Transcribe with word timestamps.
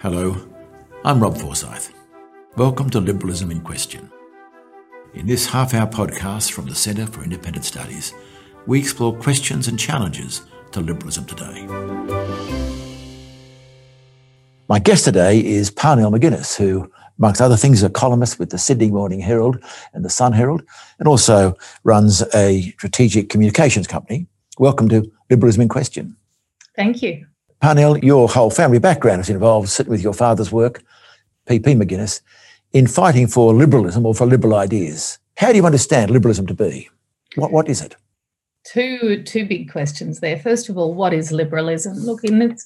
Hello, 0.00 0.34
I'm 1.04 1.20
Rob 1.20 1.36
Forsyth. 1.36 1.92
Welcome 2.56 2.88
to 2.88 3.00
Liberalism 3.02 3.50
in 3.50 3.60
Question. 3.60 4.10
In 5.12 5.26
this 5.26 5.44
half 5.44 5.74
hour 5.74 5.86
podcast 5.86 6.52
from 6.52 6.64
the 6.64 6.74
Centre 6.74 7.06
for 7.06 7.22
Independent 7.22 7.66
Studies, 7.66 8.14
we 8.66 8.78
explore 8.78 9.14
questions 9.14 9.68
and 9.68 9.78
challenges 9.78 10.40
to 10.72 10.80
liberalism 10.80 11.26
today. 11.26 11.66
My 14.70 14.78
guest 14.78 15.04
today 15.04 15.44
is 15.44 15.70
Parnell 15.70 16.10
McGuinness, 16.10 16.56
who, 16.56 16.90
amongst 17.18 17.42
other 17.42 17.58
things, 17.58 17.80
is 17.80 17.84
a 17.84 17.90
columnist 17.90 18.38
with 18.38 18.48
the 18.48 18.58
Sydney 18.58 18.90
Morning 18.90 19.20
Herald 19.20 19.62
and 19.92 20.02
the 20.02 20.08
Sun 20.08 20.32
Herald, 20.32 20.62
and 20.98 21.08
also 21.08 21.54
runs 21.84 22.22
a 22.34 22.62
strategic 22.70 23.28
communications 23.28 23.86
company. 23.86 24.26
Welcome 24.58 24.88
to 24.88 25.12
Liberalism 25.28 25.60
in 25.60 25.68
Question. 25.68 26.16
Thank 26.74 27.02
you. 27.02 27.26
Parnell, 27.60 27.98
your 27.98 28.26
whole 28.26 28.50
family 28.50 28.78
background 28.78 29.20
is 29.20 29.28
involved, 29.28 29.68
sitting 29.68 29.90
with 29.90 30.02
your 30.02 30.14
father's 30.14 30.50
work, 30.50 30.82
P.P. 31.46 31.74
McGuinness, 31.74 32.22
in 32.72 32.86
fighting 32.86 33.26
for 33.26 33.52
liberalism 33.52 34.06
or 34.06 34.14
for 34.14 34.26
liberal 34.26 34.54
ideas. 34.54 35.18
How 35.36 35.50
do 35.50 35.56
you 35.56 35.66
understand 35.66 36.10
liberalism 36.10 36.46
to 36.46 36.54
be? 36.54 36.88
What, 37.34 37.52
what 37.52 37.68
is 37.68 37.82
it? 37.82 37.96
Two, 38.64 39.22
two 39.24 39.46
big 39.46 39.70
questions 39.70 40.20
there. 40.20 40.38
First 40.38 40.68
of 40.68 40.78
all, 40.78 40.94
what 40.94 41.12
is 41.12 41.32
liberalism? 41.32 41.98
Look, 41.98 42.24
in 42.24 42.40
its 42.40 42.64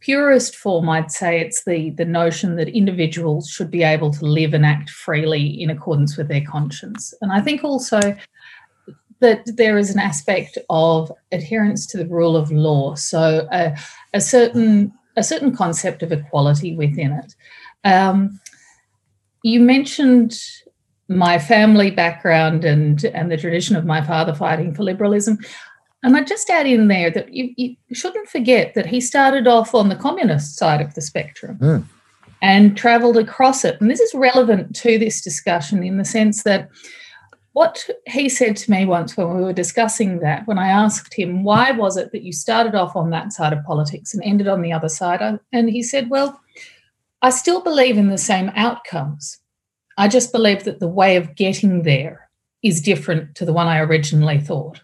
purest 0.00 0.54
form, 0.54 0.88
I'd 0.88 1.10
say 1.10 1.40
it's 1.40 1.64
the, 1.64 1.90
the 1.90 2.04
notion 2.04 2.56
that 2.56 2.68
individuals 2.68 3.48
should 3.48 3.70
be 3.70 3.82
able 3.82 4.12
to 4.12 4.24
live 4.24 4.54
and 4.54 4.64
act 4.64 4.90
freely 4.90 5.46
in 5.46 5.70
accordance 5.70 6.16
with 6.16 6.28
their 6.28 6.44
conscience. 6.44 7.12
And 7.20 7.32
I 7.32 7.40
think 7.40 7.64
also 7.64 8.16
that 9.20 9.44
there 9.56 9.78
is 9.78 9.90
an 9.90 9.98
aspect 9.98 10.58
of 10.70 11.12
adherence 11.32 11.86
to 11.86 11.98
the 11.98 12.06
rule 12.06 12.36
of 12.36 12.52
law. 12.52 12.94
So 12.94 13.48
a, 13.50 13.76
a 14.14 14.20
certain 14.20 14.92
a 15.16 15.24
certain 15.24 15.54
concept 15.54 16.02
of 16.04 16.12
equality 16.12 16.76
within 16.76 17.12
it. 17.12 17.34
Um, 17.84 18.38
you 19.42 19.60
mentioned 19.60 20.38
my 21.08 21.38
family 21.38 21.90
background 21.90 22.64
and 22.64 23.04
and 23.04 23.30
the 23.30 23.36
tradition 23.36 23.76
of 23.76 23.84
my 23.84 24.04
father 24.04 24.34
fighting 24.34 24.74
for 24.74 24.82
liberalism. 24.82 25.38
And 26.04 26.16
I 26.16 26.22
just 26.22 26.48
add 26.48 26.66
in 26.66 26.86
there 26.86 27.10
that 27.10 27.34
you, 27.34 27.52
you 27.56 27.74
shouldn't 27.92 28.28
forget 28.28 28.74
that 28.74 28.86
he 28.86 29.00
started 29.00 29.48
off 29.48 29.74
on 29.74 29.88
the 29.88 29.96
communist 29.96 30.56
side 30.56 30.80
of 30.80 30.94
the 30.94 31.00
spectrum 31.00 31.58
mm. 31.58 31.84
and 32.40 32.76
traveled 32.76 33.16
across 33.16 33.64
it. 33.64 33.80
And 33.80 33.90
this 33.90 33.98
is 33.98 34.14
relevant 34.14 34.76
to 34.76 34.96
this 34.96 35.20
discussion 35.20 35.82
in 35.82 35.98
the 35.98 36.04
sense 36.04 36.44
that 36.44 36.68
what 37.52 37.88
he 38.06 38.28
said 38.28 38.56
to 38.56 38.70
me 38.70 38.84
once 38.84 39.16
when 39.16 39.36
we 39.36 39.42
were 39.42 39.52
discussing 39.52 40.20
that, 40.20 40.46
when 40.46 40.58
I 40.58 40.68
asked 40.68 41.14
him, 41.14 41.42
why 41.42 41.70
was 41.72 41.96
it 41.96 42.12
that 42.12 42.22
you 42.22 42.32
started 42.32 42.74
off 42.74 42.94
on 42.94 43.10
that 43.10 43.32
side 43.32 43.52
of 43.52 43.64
politics 43.64 44.14
and 44.14 44.22
ended 44.22 44.48
on 44.48 44.62
the 44.62 44.72
other 44.72 44.88
side? 44.88 45.40
And 45.52 45.70
he 45.70 45.82
said, 45.82 46.10
well, 46.10 46.40
I 47.22 47.30
still 47.30 47.60
believe 47.60 47.98
in 47.98 48.10
the 48.10 48.18
same 48.18 48.50
outcomes. 48.54 49.38
I 49.96 50.06
just 50.08 50.30
believe 50.30 50.64
that 50.64 50.78
the 50.78 50.88
way 50.88 51.16
of 51.16 51.34
getting 51.34 51.82
there 51.82 52.28
is 52.62 52.80
different 52.80 53.34
to 53.36 53.44
the 53.44 53.52
one 53.52 53.66
I 53.66 53.80
originally 53.80 54.38
thought. 54.38 54.80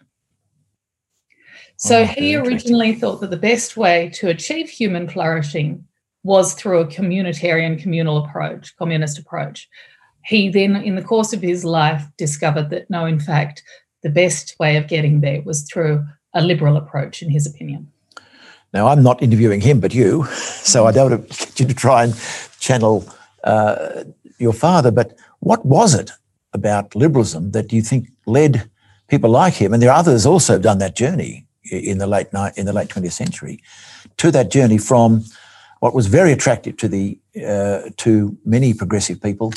So 1.77 2.01
oh, 2.01 2.05
he 2.05 2.35
originally 2.35 2.95
thought 2.95 3.21
that 3.21 3.29
the 3.29 3.37
best 3.37 3.77
way 3.77 4.09
to 4.15 4.29
achieve 4.29 4.69
human 4.69 5.09
flourishing 5.09 5.85
was 6.23 6.53
through 6.53 6.79
a 6.79 6.87
communitarian 6.87 7.79
communal 7.79 8.25
approach, 8.25 8.75
communist 8.77 9.19
approach 9.19 9.69
he 10.25 10.49
then, 10.49 10.75
in 10.75 10.95
the 10.95 11.03
course 11.03 11.33
of 11.33 11.41
his 11.41 11.63
life, 11.63 12.03
discovered 12.17 12.71
that 12.71 12.89
no, 12.89 13.05
in 13.05 13.19
fact, 13.19 13.63
the 14.01 14.09
best 14.09 14.55
way 14.59 14.75
of 14.75 14.87
getting 14.87 15.21
there 15.21 15.41
was 15.43 15.63
through 15.63 16.03
a 16.33 16.41
liberal 16.41 16.77
approach, 16.77 17.21
in 17.21 17.29
his 17.29 17.45
opinion. 17.45 17.91
Now, 18.73 18.87
I'm 18.87 19.03
not 19.03 19.21
interviewing 19.21 19.61
him, 19.61 19.79
but 19.79 19.93
you, 19.93 20.25
so 20.33 20.87
I 20.87 20.91
don't 20.91 21.11
want 21.11 21.31
to 21.31 21.45
get 21.45 21.59
you 21.59 21.67
to 21.67 21.73
try 21.73 22.03
and 22.03 22.13
channel 22.59 23.07
uh, 23.43 24.03
your 24.39 24.51
father. 24.53 24.91
But 24.91 25.15
what 25.39 25.63
was 25.65 25.93
it 25.93 26.11
about 26.53 26.95
liberalism 26.95 27.51
that 27.51 27.71
you 27.71 27.81
think 27.83 28.09
led 28.25 28.69
people 29.07 29.29
like 29.29 29.53
him, 29.53 29.73
and 29.73 29.81
there 29.81 29.91
are 29.91 29.99
others 29.99 30.25
also 30.25 30.53
have 30.53 30.63
done 30.63 30.79
that 30.79 30.95
journey 30.95 31.45
in 31.71 31.99
the 31.99 32.07
late 32.07 32.27
in 32.57 32.65
the 32.65 32.73
late 32.73 32.89
20th 32.89 33.11
century, 33.11 33.61
to 34.17 34.31
that 34.31 34.49
journey 34.49 34.79
from 34.79 35.23
what 35.81 35.93
was 35.93 36.07
very 36.07 36.31
attractive 36.31 36.77
to 36.77 36.87
the 36.87 37.19
uh, 37.47 37.91
to 37.97 38.35
many 38.43 38.73
progressive 38.73 39.21
people 39.21 39.53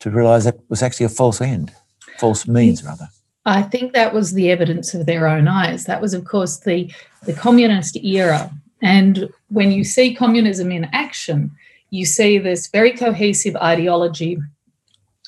to 0.00 0.10
realise 0.10 0.44
that 0.44 0.58
was 0.68 0.82
actually 0.82 1.06
a 1.06 1.10
false 1.10 1.40
end, 1.40 1.72
false 2.18 2.46
means 2.46 2.84
rather. 2.84 3.08
I 3.44 3.62
think 3.62 3.92
that 3.92 4.12
was 4.12 4.32
the 4.32 4.50
evidence 4.50 4.92
of 4.92 5.06
their 5.06 5.28
own 5.28 5.46
eyes. 5.46 5.84
That 5.84 6.02
was, 6.02 6.14
of 6.14 6.24
course, 6.24 6.58
the, 6.58 6.92
the 7.24 7.32
communist 7.32 7.96
era. 7.96 8.50
And 8.82 9.28
when 9.48 9.70
you 9.70 9.84
see 9.84 10.14
communism 10.14 10.72
in 10.72 10.86
action, 10.92 11.52
you 11.90 12.04
see 12.04 12.38
this 12.38 12.66
very 12.68 12.92
cohesive 12.92 13.54
ideology 13.56 14.38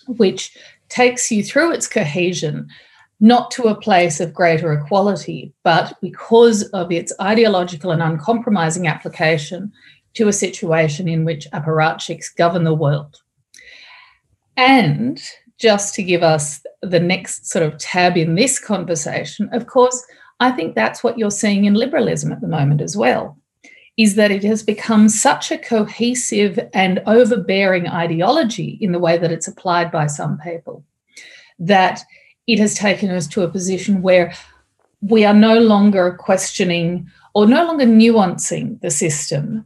which 0.09 0.56
takes 0.89 1.31
you 1.31 1.45
through 1.45 1.73
its 1.73 1.87
cohesion, 1.87 2.69
not 3.21 3.50
to 3.53 3.65
a 3.65 3.75
place 3.75 4.21
of 4.21 4.35
greater 4.35 4.73
equality, 4.73 5.53
but 5.62 5.97
because 6.00 6.65
of 6.71 6.91
its 6.91 7.12
ideological 7.21 7.91
and 7.91 8.03
uncompromising 8.03 8.87
application 8.87 9.73
to 10.15 10.29
a 10.29 10.33
situation 10.33 11.06
in 11.09 11.25
which 11.25 11.49
apparatchiks 11.53 12.35
govern 12.35 12.65
the 12.65 12.75
world. 12.75 13.21
And 14.58 15.22
just 15.56 15.94
to 15.94 16.02
give 16.02 16.24
us 16.24 16.60
the 16.82 16.98
next 16.98 17.46
sort 17.46 17.64
of 17.64 17.78
tab 17.78 18.16
in 18.16 18.34
this 18.34 18.58
conversation, 18.58 19.48
of 19.52 19.69
course, 19.69 20.04
I 20.41 20.50
think 20.50 20.74
that's 20.74 21.04
what 21.04 21.16
you're 21.16 21.30
seeing 21.30 21.64
in 21.64 21.74
liberalism 21.74 22.32
at 22.32 22.41
the 22.41 22.48
moment 22.48 22.80
as 22.80 22.96
well, 22.96 23.38
is 23.96 24.16
that 24.16 24.32
it 24.32 24.42
has 24.42 24.64
become 24.64 25.08
such 25.08 25.52
a 25.52 25.58
cohesive 25.58 26.58
and 26.74 27.00
overbearing 27.06 27.88
ideology 27.88 28.78
in 28.80 28.91
the 28.91 28.98
way 28.98 29.16
that 29.16 29.30
it's 29.30 29.48
applied 29.48 29.92
by 29.92 30.08
some 30.08 30.38
people 30.38 30.84
that 31.60 32.02
it 32.48 32.58
has 32.58 32.75
taken 32.75 33.10
us 33.10 33.26
to 33.28 33.42
a 33.42 33.48
position 33.48 34.02
where 34.02 34.34
we 35.00 35.25
are 35.25 35.34
no 35.34 35.58
longer 35.58 36.16
questioning 36.19 37.08
or 37.34 37.46
no 37.46 37.64
longer 37.64 37.84
nuancing 37.84 38.80
the 38.80 38.90
system 38.90 39.64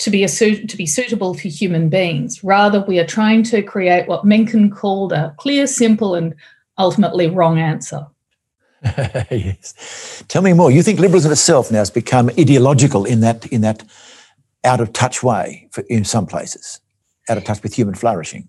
to 0.00 0.10
be 0.10 0.24
a 0.24 0.28
to 0.28 0.76
be 0.76 0.86
suitable 0.86 1.34
for 1.34 1.48
human 1.48 1.88
beings. 1.88 2.42
Rather, 2.42 2.80
we 2.80 2.98
are 2.98 3.06
trying 3.06 3.42
to 3.44 3.62
create 3.62 4.08
what 4.08 4.24
Mencken 4.24 4.70
called 4.70 5.12
a 5.12 5.34
clear, 5.38 5.66
simple, 5.66 6.14
and 6.14 6.34
ultimately 6.78 7.28
wrong 7.28 7.58
answer. 7.58 8.06
yes. 9.30 10.24
Tell 10.28 10.40
me 10.40 10.54
more. 10.54 10.70
You 10.70 10.82
think 10.82 10.98
liberalism 10.98 11.32
itself 11.32 11.70
now 11.70 11.78
has 11.78 11.90
become 11.90 12.30
ideological 12.30 13.04
in 13.04 13.20
that 13.20 13.46
in 13.48 13.60
that 13.60 13.84
out 14.64 14.80
of 14.80 14.92
touch 14.92 15.22
way 15.22 15.68
for, 15.70 15.82
in 15.82 16.04
some 16.04 16.26
places, 16.26 16.80
out 17.28 17.36
of 17.36 17.44
touch 17.44 17.62
with 17.62 17.74
human 17.74 17.94
flourishing. 17.94 18.48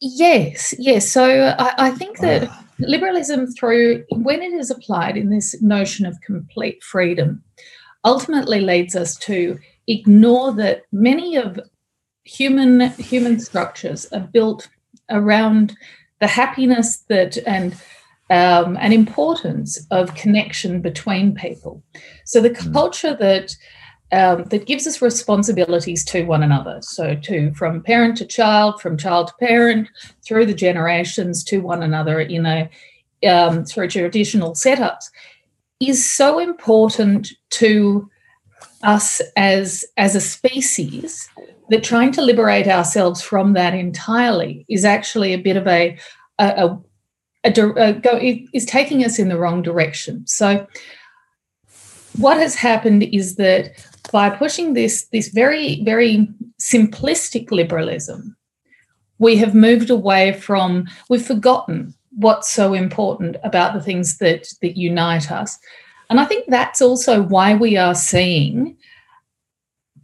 Yes, 0.00 0.74
yes. 0.78 1.10
So 1.10 1.54
I, 1.58 1.74
I 1.78 1.90
think 1.90 2.18
ah. 2.20 2.22
that 2.22 2.48
oh. 2.50 2.64
liberalism, 2.78 3.48
through 3.48 4.04
when 4.12 4.42
it 4.42 4.54
is 4.54 4.70
applied 4.70 5.18
in 5.18 5.28
this 5.28 5.60
notion 5.60 6.06
of 6.06 6.18
complete 6.22 6.82
freedom, 6.82 7.42
ultimately 8.02 8.60
leads 8.60 8.96
us 8.96 9.14
to 9.16 9.58
ignore 9.88 10.52
that 10.52 10.82
many 10.92 11.36
of 11.36 11.60
human 12.24 12.80
human 12.92 13.38
structures 13.38 14.06
are 14.12 14.20
built 14.20 14.68
around 15.10 15.76
the 16.20 16.26
happiness 16.26 16.98
that 17.08 17.36
and 17.46 17.74
um, 18.30 18.76
an 18.80 18.92
importance 18.92 19.86
of 19.90 20.14
connection 20.14 20.80
between 20.80 21.34
people. 21.34 21.82
So 22.24 22.40
the 22.40 22.50
mm. 22.50 22.72
culture 22.72 23.14
that 23.14 23.56
um, 24.12 24.44
that 24.44 24.66
gives 24.66 24.86
us 24.86 25.02
responsibilities 25.02 26.04
to 26.06 26.24
one 26.24 26.42
another. 26.42 26.78
So 26.80 27.16
to 27.16 27.52
from 27.54 27.82
parent 27.82 28.16
to 28.18 28.24
child, 28.24 28.80
from 28.80 28.96
child 28.96 29.28
to 29.28 29.34
parent, 29.40 29.88
through 30.24 30.46
the 30.46 30.54
generations 30.54 31.42
to 31.44 31.58
one 31.58 31.82
another 31.82 32.20
in 32.20 32.46
a 32.46 32.70
um, 33.28 33.64
through 33.64 33.88
traditional 33.88 34.52
setups, 34.52 35.10
is 35.80 36.08
so 36.08 36.38
important 36.38 37.32
to 37.50 38.08
us 38.82 39.20
as 39.36 39.84
as 39.96 40.14
a 40.14 40.20
species 40.20 41.28
that 41.70 41.82
trying 41.82 42.12
to 42.12 42.22
liberate 42.22 42.68
ourselves 42.68 43.20
from 43.22 43.54
that 43.54 43.74
entirely 43.74 44.64
is 44.68 44.84
actually 44.84 45.32
a 45.32 45.38
bit 45.38 45.56
of 45.56 45.66
a 45.66 45.98
a, 46.38 46.44
a, 46.46 46.80
a, 47.44 47.72
a 47.76 47.92
go 47.94 48.18
is 48.20 48.64
taking 48.64 49.04
us 49.04 49.18
in 49.18 49.28
the 49.28 49.38
wrong 49.38 49.62
direction. 49.62 50.26
So 50.26 50.66
what 52.18 52.36
has 52.38 52.54
happened 52.54 53.02
is 53.02 53.36
that 53.36 53.72
by 54.12 54.30
pushing 54.30 54.74
this 54.74 55.06
this 55.06 55.28
very 55.28 55.82
very 55.84 56.28
simplistic 56.60 57.50
liberalism, 57.50 58.36
we 59.18 59.36
have 59.36 59.54
moved 59.54 59.90
away 59.90 60.32
from 60.32 60.86
we've 61.08 61.26
forgotten 61.26 61.94
what's 62.12 62.50
so 62.50 62.72
important 62.72 63.36
about 63.42 63.74
the 63.74 63.82
things 63.82 64.18
that 64.18 64.48
that 64.62 64.76
unite 64.76 65.30
us 65.30 65.58
and 66.10 66.20
I 66.20 66.24
think 66.24 66.46
that's 66.48 66.80
also 66.80 67.22
why 67.22 67.54
we 67.54 67.76
are 67.76 67.94
seeing 67.94 68.76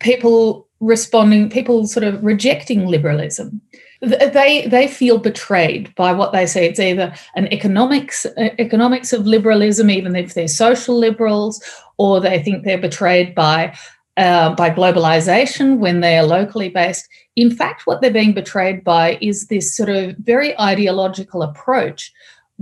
people 0.00 0.68
responding, 0.80 1.48
people 1.48 1.86
sort 1.86 2.04
of 2.04 2.22
rejecting 2.22 2.86
liberalism. 2.86 3.60
They 4.00 4.66
they 4.66 4.88
feel 4.88 5.18
betrayed 5.18 5.94
by 5.94 6.12
what 6.12 6.32
they 6.32 6.44
say. 6.44 6.66
It's 6.66 6.80
either 6.80 7.14
an 7.36 7.46
economics 7.52 8.26
economics 8.36 9.12
of 9.12 9.26
liberalism, 9.26 9.90
even 9.90 10.16
if 10.16 10.34
they're 10.34 10.48
social 10.48 10.98
liberals, 10.98 11.62
or 11.98 12.20
they 12.20 12.42
think 12.42 12.64
they're 12.64 12.78
betrayed 12.78 13.32
by 13.32 13.76
uh, 14.16 14.54
by 14.56 14.70
globalization 14.70 15.78
when 15.78 16.00
they 16.00 16.18
are 16.18 16.26
locally 16.26 16.68
based. 16.68 17.08
In 17.36 17.54
fact, 17.54 17.86
what 17.86 18.00
they're 18.00 18.10
being 18.10 18.34
betrayed 18.34 18.82
by 18.82 19.18
is 19.20 19.46
this 19.46 19.74
sort 19.74 19.88
of 19.88 20.16
very 20.18 20.58
ideological 20.58 21.42
approach, 21.42 22.12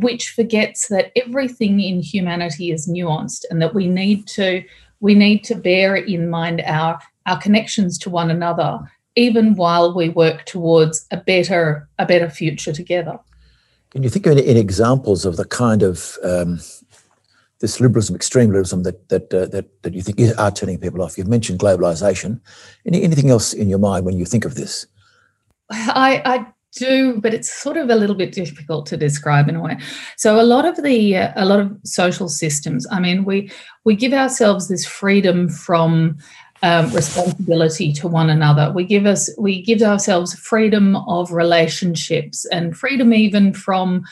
which 0.00 0.30
forgets 0.30 0.88
that 0.88 1.12
everything 1.16 1.80
in 1.80 2.00
humanity 2.00 2.70
is 2.70 2.88
nuanced 2.88 3.44
and 3.50 3.60
that 3.62 3.74
we 3.74 3.86
need 3.86 4.26
to 4.26 4.62
we 5.00 5.14
need 5.14 5.42
to 5.44 5.54
bear 5.54 5.96
in 5.96 6.28
mind 6.28 6.62
our 6.66 6.98
our 7.26 7.40
connections 7.40 7.98
to 7.98 8.10
one 8.10 8.30
another 8.30 8.80
even 9.16 9.54
while 9.54 9.94
we 9.94 10.08
work 10.08 10.44
towards 10.46 11.06
a 11.10 11.16
better 11.16 11.88
a 11.98 12.06
better 12.06 12.30
future 12.30 12.72
together. 12.72 13.18
Can 13.90 14.02
you 14.02 14.08
think 14.08 14.26
of 14.26 14.38
any, 14.38 14.60
examples 14.60 15.24
of 15.24 15.36
the 15.36 15.44
kind 15.44 15.82
of 15.82 16.16
um, 16.22 16.60
this 17.58 17.80
liberalism, 17.80 18.14
extreme 18.14 18.48
liberalism 18.50 18.84
that 18.84 19.08
that 19.08 19.34
uh, 19.34 19.46
that 19.46 19.82
that 19.82 19.94
you 19.94 20.02
think 20.02 20.20
are 20.38 20.50
turning 20.50 20.78
people 20.78 21.02
off? 21.02 21.18
You've 21.18 21.28
mentioned 21.28 21.58
globalization. 21.58 22.40
Any, 22.86 23.02
anything 23.02 23.30
else 23.30 23.52
in 23.52 23.68
your 23.68 23.80
mind 23.80 24.06
when 24.06 24.16
you 24.16 24.24
think 24.24 24.44
of 24.44 24.54
this? 24.54 24.86
I, 25.70 26.22
I 26.24 26.46
do, 26.72 27.20
but 27.20 27.34
it's 27.34 27.52
sort 27.52 27.76
of 27.76 27.90
a 27.90 27.96
little 27.96 28.16
bit 28.16 28.32
difficult 28.32 28.86
to 28.86 28.96
describe 28.96 29.48
in 29.48 29.56
a 29.56 29.60
way. 29.60 29.78
So 30.16 30.40
a 30.40 30.42
lot 30.42 30.64
of 30.64 30.82
the 30.82 31.16
uh, 31.16 31.32
a 31.36 31.44
lot 31.44 31.60
of 31.60 31.76
social 31.84 32.28
systems. 32.28 32.86
I 32.90 33.00
mean, 33.00 33.24
we 33.24 33.50
we 33.84 33.96
give 33.96 34.12
ourselves 34.12 34.68
this 34.68 34.86
freedom 34.86 35.48
from 35.48 36.18
um, 36.62 36.90
responsibility 36.92 37.92
to 37.94 38.08
one 38.08 38.30
another. 38.30 38.72
We 38.72 38.84
give 38.84 39.06
us 39.06 39.30
we 39.38 39.62
give 39.62 39.82
ourselves 39.82 40.34
freedom 40.34 40.96
of 40.96 41.32
relationships 41.32 42.44
and 42.46 42.76
freedom 42.76 43.12
even 43.12 43.52
from 43.52 44.04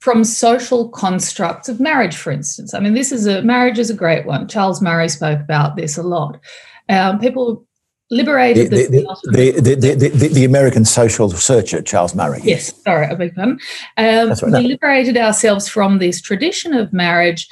from 0.00 0.24
social 0.24 0.88
constructs 0.88 1.68
of 1.68 1.78
marriage, 1.78 2.16
for 2.16 2.32
instance. 2.32 2.74
I 2.74 2.80
mean, 2.80 2.94
this 2.94 3.12
is 3.12 3.26
a 3.26 3.42
marriage 3.42 3.78
is 3.78 3.90
a 3.90 3.94
great 3.94 4.26
one. 4.26 4.48
Charles 4.48 4.82
Murray 4.82 5.08
spoke 5.08 5.40
about 5.40 5.76
this 5.76 5.96
a 5.96 6.02
lot. 6.02 6.40
Um, 6.88 7.20
people 7.20 7.64
liberated 8.12 8.70
the 8.70 8.86
the, 8.86 9.60
the, 9.60 9.74
the, 9.74 10.08
the, 10.10 10.28
the, 10.28 10.44
American 10.44 10.84
social 10.84 11.28
researcher 11.28 11.80
Charles 11.82 12.14
Murray. 12.14 12.40
Yes, 12.44 12.72
sorry, 12.82 13.08
a 13.10 13.16
big 13.16 13.36
one. 13.36 13.58
Um, 13.96 14.28
right, 14.28 14.42
we 14.42 14.50
no. 14.50 14.60
liberated 14.60 15.16
ourselves 15.16 15.66
from 15.66 15.98
this 15.98 16.20
tradition 16.20 16.74
of 16.74 16.92
marriage, 16.92 17.48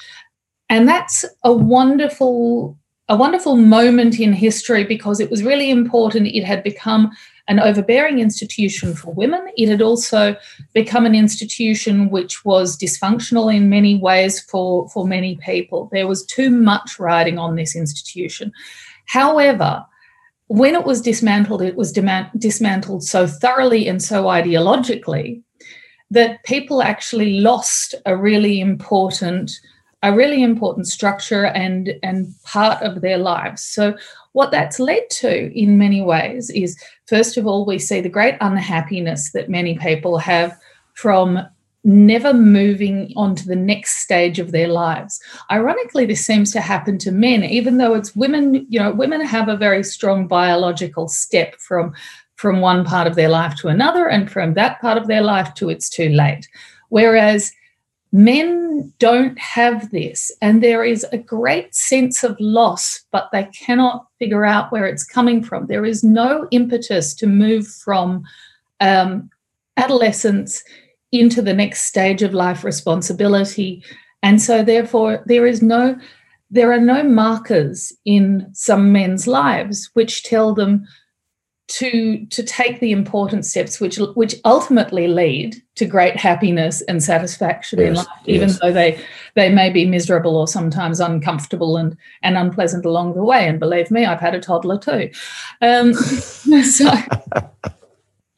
and 0.69 0.87
that's 0.87 1.25
a 1.43 1.53
wonderful 1.53 2.79
a 3.09 3.17
wonderful 3.17 3.57
moment 3.57 4.21
in 4.21 4.33
history 4.33 4.85
because 4.85 5.19
it 5.19 5.31
was 5.31 5.43
really 5.43 5.71
important. 5.71 6.29
It 6.29 6.45
had 6.45 6.63
become 6.63 7.11
an 7.49 7.59
overbearing 7.59 8.21
institution 8.21 8.95
for 8.95 9.13
women. 9.13 9.41
It 9.57 9.69
had 9.69 9.83
also 9.83 10.37
become 10.75 11.05
an 11.07 11.17
institution 11.17 12.11
which 12.11 12.45
was 12.45 12.79
dysfunctional 12.79 13.53
in 13.53 13.69
many 13.69 13.97
ways 13.97 14.41
for, 14.41 14.89
for 14.91 15.05
many 15.05 15.37
people. 15.39 15.89
There 15.91 16.07
was 16.07 16.25
too 16.25 16.51
much 16.51 17.01
riding 17.01 17.37
on 17.37 17.57
this 17.57 17.75
institution. 17.75 18.53
However, 19.07 19.85
when 20.51 20.75
it 20.75 20.85
was 20.85 21.01
dismantled, 21.01 21.63
it 21.63 21.77
was 21.77 21.93
dismantled 21.93 23.05
so 23.05 23.25
thoroughly 23.25 23.87
and 23.87 24.03
so 24.03 24.25
ideologically 24.25 25.41
that 26.11 26.43
people 26.43 26.83
actually 26.83 27.39
lost 27.39 27.95
a 28.05 28.17
really 28.17 28.61
important 28.61 29.53
a 30.03 30.13
really 30.13 30.43
important 30.43 30.89
structure 30.89 31.47
and 31.47 31.93
and 32.03 32.35
part 32.43 32.83
of 32.83 33.01
their 33.01 33.17
lives. 33.19 33.63
So 33.63 33.95
what 34.33 34.51
that's 34.51 34.81
led 34.81 35.09
to 35.11 35.57
in 35.57 35.79
many 35.79 36.03
ways 36.03 36.51
is 36.51 36.77
first 37.07 37.37
of 37.37 37.47
all 37.47 37.65
we 37.65 37.79
see 37.79 38.01
the 38.01 38.09
great 38.09 38.35
unhappiness 38.41 39.31
that 39.31 39.51
many 39.51 39.79
people 39.79 40.19
have 40.19 40.59
from 40.95 41.39
never 41.83 42.35
moving 42.35 43.13
on 43.17 43.35
to 43.35 43.47
the 43.47 43.57
next 43.57 43.99
stage 43.99 44.39
of 44.39 44.53
their 44.53 44.69
lives 44.69 45.19
ironically 45.51 46.05
this 46.05 46.25
seems 46.25 46.53
to 46.53 46.61
happen 46.61 46.99
to 46.99 47.11
men 47.11 47.43
even 47.43 47.79
though 47.79 47.95
it's 47.95 48.15
women 48.15 48.67
you 48.69 48.79
know 48.79 48.93
women 48.93 49.21
have 49.21 49.49
a 49.49 49.57
very 49.57 49.83
strong 49.83 50.27
biological 50.27 51.09
step 51.09 51.55
from 51.57 51.93
from 52.37 52.61
one 52.61 52.85
part 52.85 53.07
of 53.07 53.15
their 53.15 53.29
life 53.29 53.55
to 53.55 53.69
another 53.69 54.09
and 54.09 54.31
from 54.31 54.55
that 54.55 54.81
part 54.81 54.99
of 54.99 55.07
their 55.07 55.23
life 55.23 55.55
to 55.55 55.71
it's 55.71 55.89
too 55.89 56.11
late 56.11 56.47
whereas 56.91 57.51
Men 58.13 58.93
don't 58.99 59.39
have 59.39 59.91
this, 59.93 60.33
and 60.43 60.61
there 60.61 60.83
is 60.83 61.07
a 61.13 61.19
great 61.19 61.73
sense 61.77 62.25
of 62.25 62.37
loss, 62.41 63.05
but 63.13 63.29
they 63.31 63.45
cannot 63.45 64.07
figure 64.19 64.45
out 64.45 64.73
where 64.73 64.87
it's 64.87 65.05
coming 65.05 65.45
from. 65.45 65.67
There 65.67 65.85
is 65.85 66.03
no 66.03 66.49
impetus 66.51 67.15
to 67.15 67.29
move 67.29 67.69
from 67.69 68.25
um, 68.81 69.31
adolescence 69.77 70.65
into 71.13 71.43
the 71.43 71.55
next 71.55 71.83
stage 71.83 72.23
of 72.23 72.35
life 72.35 72.65
responsibility. 72.65 73.83
And 74.23 74.41
so, 74.41 74.63
therefore, 74.63 75.23
there 75.27 75.47
is 75.47 75.63
no 75.63 75.99
there 76.53 76.73
are 76.73 76.81
no 76.81 77.03
markers 77.05 77.93
in 78.05 78.49
some 78.53 78.91
men's 78.93 79.27
lives 79.27 79.89
which 79.95 80.25
tell 80.25 80.53
them 80.55 80.85
to 81.69 82.27
to 82.27 82.43
take 82.43 82.81
the 82.81 82.91
important 82.91 83.47
steps 83.47 83.81
which 83.81 83.97
which 84.15 84.35
ultimately 84.45 85.07
lead 85.07 85.55
to 85.77 85.87
great 85.87 86.17
happiness 86.17 86.83
and 86.83 87.01
satisfaction 87.01 87.79
yes, 87.79 87.89
in 87.89 87.95
life 87.95 88.07
even 88.27 88.49
yes. 88.49 88.59
though 88.61 88.73
they 88.73 89.01
they 89.37 89.49
may 89.49 89.71
be 89.71 89.87
miserable 89.87 90.37
or 90.37 90.49
sometimes 90.49 90.99
uncomfortable 90.99 91.77
and 91.77 91.97
and 92.23 92.37
unpleasant 92.37 92.85
along 92.85 93.15
the 93.15 93.23
way 93.23 93.47
and 93.47 93.61
believe 93.61 93.89
me 93.91 94.05
i've 94.05 94.19
had 94.19 94.35
a 94.35 94.41
toddler 94.41 94.79
too 94.79 95.09
um, 95.63 95.95
so 95.95 96.93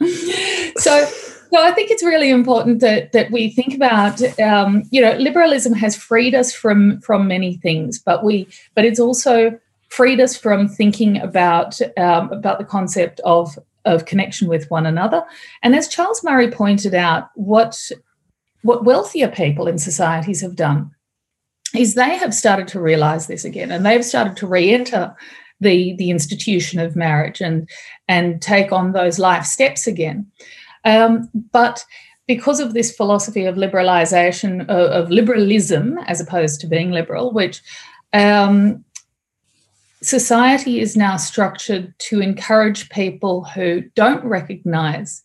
so 0.76 1.10
so 1.52 1.62
I 1.62 1.70
think 1.72 1.90
it's 1.90 2.02
really 2.02 2.30
important 2.30 2.80
that 2.80 3.12
that 3.12 3.30
we 3.30 3.50
think 3.50 3.74
about, 3.74 4.22
um, 4.40 4.84
you 4.90 5.02
know, 5.02 5.12
liberalism 5.12 5.74
has 5.74 5.94
freed 5.94 6.34
us 6.34 6.54
from 6.54 7.00
from 7.00 7.28
many 7.28 7.56
things, 7.58 7.98
but 7.98 8.24
we, 8.24 8.48
but 8.74 8.86
it's 8.86 9.00
also 9.00 9.58
freed 9.90 10.18
us 10.18 10.34
from 10.34 10.66
thinking 10.66 11.20
about 11.20 11.78
um, 11.98 12.32
about 12.32 12.58
the 12.58 12.64
concept 12.64 13.20
of 13.20 13.58
of 13.84 14.06
connection 14.06 14.48
with 14.48 14.70
one 14.70 14.86
another. 14.86 15.22
And 15.62 15.76
as 15.76 15.88
Charles 15.88 16.24
Murray 16.24 16.50
pointed 16.50 16.94
out, 16.94 17.28
what 17.34 17.90
what 18.62 18.84
wealthier 18.84 19.28
people 19.28 19.66
in 19.68 19.76
societies 19.76 20.40
have 20.40 20.56
done 20.56 20.90
is 21.76 21.94
they 21.94 22.16
have 22.16 22.32
started 22.32 22.68
to 22.68 22.80
realize 22.80 23.26
this 23.26 23.44
again, 23.44 23.70
and 23.70 23.84
they've 23.84 24.04
started 24.04 24.38
to 24.38 24.46
re-enter 24.46 25.14
the 25.60 25.94
the 25.96 26.10
institution 26.10 26.80
of 26.80 26.96
marriage 26.96 27.42
and 27.42 27.68
and 28.08 28.40
take 28.40 28.72
on 28.72 28.92
those 28.92 29.18
life 29.18 29.44
steps 29.44 29.86
again. 29.86 30.26
Um, 30.84 31.28
but 31.52 31.84
because 32.26 32.60
of 32.60 32.74
this 32.74 32.94
philosophy 32.94 33.44
of 33.44 33.56
liberalization 33.56 34.62
of, 34.62 34.90
of, 34.90 35.10
liberalism 35.10 35.98
as 36.06 36.20
opposed 36.20 36.60
to 36.60 36.66
being 36.66 36.90
liberal, 36.90 37.32
which 37.32 37.62
um, 38.12 38.84
society 40.02 40.80
is 40.80 40.96
now 40.96 41.16
structured 41.16 41.94
to 41.98 42.20
encourage 42.20 42.88
people 42.90 43.44
who 43.44 43.82
don't 43.94 44.24
recognize 44.24 45.22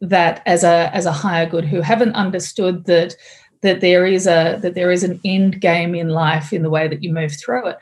that 0.00 0.42
as 0.46 0.62
a 0.62 0.94
as 0.94 1.06
a 1.06 1.12
higher 1.12 1.46
good 1.46 1.64
who 1.64 1.80
haven't 1.80 2.14
understood 2.14 2.84
that 2.84 3.16
that 3.62 3.80
there 3.80 4.06
is 4.06 4.26
a 4.26 4.58
that 4.62 4.74
there 4.74 4.90
is 4.90 5.02
an 5.02 5.20
end 5.24 5.60
game 5.60 5.94
in 5.94 6.08
life 6.08 6.52
in 6.52 6.62
the 6.62 6.70
way 6.70 6.88
that 6.88 7.02
you 7.02 7.12
move 7.12 7.32
through 7.32 7.68
it. 7.68 7.78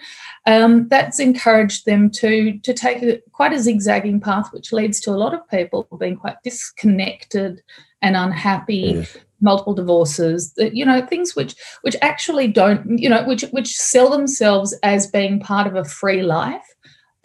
Um, 0.47 0.89
that's 0.89 1.21
encouraged 1.21 1.87
them 1.87 2.11
to 2.13 2.59
to 2.59 2.73
take 2.73 3.03
a, 3.03 3.21
quite 3.33 3.53
a 3.53 3.61
zigzagging 3.61 4.21
path 4.21 4.53
which 4.53 4.73
leads 4.73 5.01
to 5.01 5.11
a 5.11 5.21
lot 5.23 5.35
of 5.35 5.49
people 5.49 5.87
being 5.99 6.17
quite 6.17 6.37
disconnected 6.43 7.63
and 8.03 8.17
unhappy 8.17 8.93
yes 8.97 9.17
multiple 9.43 9.75
divorces 9.75 10.55
you 10.57 10.83
know 10.83 11.05
things 11.05 11.37
which 11.37 11.55
which 11.83 11.95
actually 12.01 12.49
don't 12.49 12.99
you 12.99 13.07
know 13.07 13.23
which 13.25 13.43
which 13.51 13.77
sell 13.77 14.09
themselves 14.09 14.75
as 14.83 15.07
being 15.09 15.39
part 15.39 15.67
of 15.67 15.77
a 15.77 15.85
free 15.85 16.23
life 16.23 16.75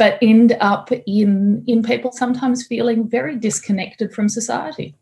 but 0.02 0.18
end 0.20 0.58
up 0.62 0.92
in 1.06 1.64
in 1.68 1.84
people 1.84 2.12
sometimes 2.12 2.66
feeling 2.66 3.08
very 3.08 3.36
disconnected 3.36 4.12
from 4.12 4.28
society. 4.28 4.96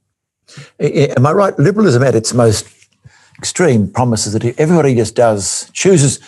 Am 0.77 1.25
i 1.25 1.31
right? 1.31 1.57
Liberalism 1.57 2.03
at 2.03 2.15
its 2.15 2.33
most 2.33 2.67
extreme 3.39 3.89
promises 3.89 4.33
that 4.33 4.45
everybody 4.59 4.93
just 4.93 5.15
does 5.15 5.71
chooses 5.73 6.19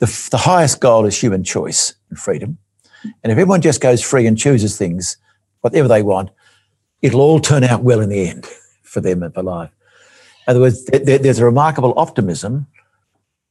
the, 0.00 0.28
the 0.30 0.36
highest 0.36 0.80
goal 0.80 1.06
is 1.06 1.18
human 1.18 1.42
choice 1.42 1.94
and 2.10 2.18
freedom 2.18 2.58
and 3.22 3.32
if 3.32 3.38
everyone 3.38 3.62
just 3.62 3.80
goes 3.80 4.02
free 4.02 4.26
and 4.26 4.36
chooses 4.36 4.76
things 4.76 5.16
whatever 5.62 5.88
they 5.88 6.02
want 6.02 6.30
it'll 7.00 7.20
all 7.20 7.40
turn 7.40 7.64
out 7.64 7.82
well 7.82 8.00
in 8.00 8.10
the 8.10 8.28
end 8.28 8.46
for 8.82 9.00
them 9.00 9.22
and 9.22 9.32
for 9.32 9.42
life 9.42 9.70
in 10.48 10.52
other 10.52 10.60
words, 10.60 10.86
there, 10.86 11.18
there's 11.18 11.38
a 11.38 11.44
remarkable 11.44 11.92
optimism, 11.98 12.66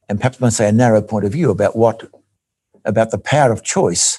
and 0.08 0.18
perhaps 0.18 0.42
I 0.42 0.46
might 0.46 0.52
say 0.52 0.68
a 0.68 0.72
narrow 0.72 1.00
point 1.00 1.24
of 1.24 1.30
view 1.30 1.48
about 1.48 1.76
what 1.76 2.10
about 2.84 3.12
the 3.12 3.18
power 3.18 3.52
of 3.52 3.62
choice 3.62 4.18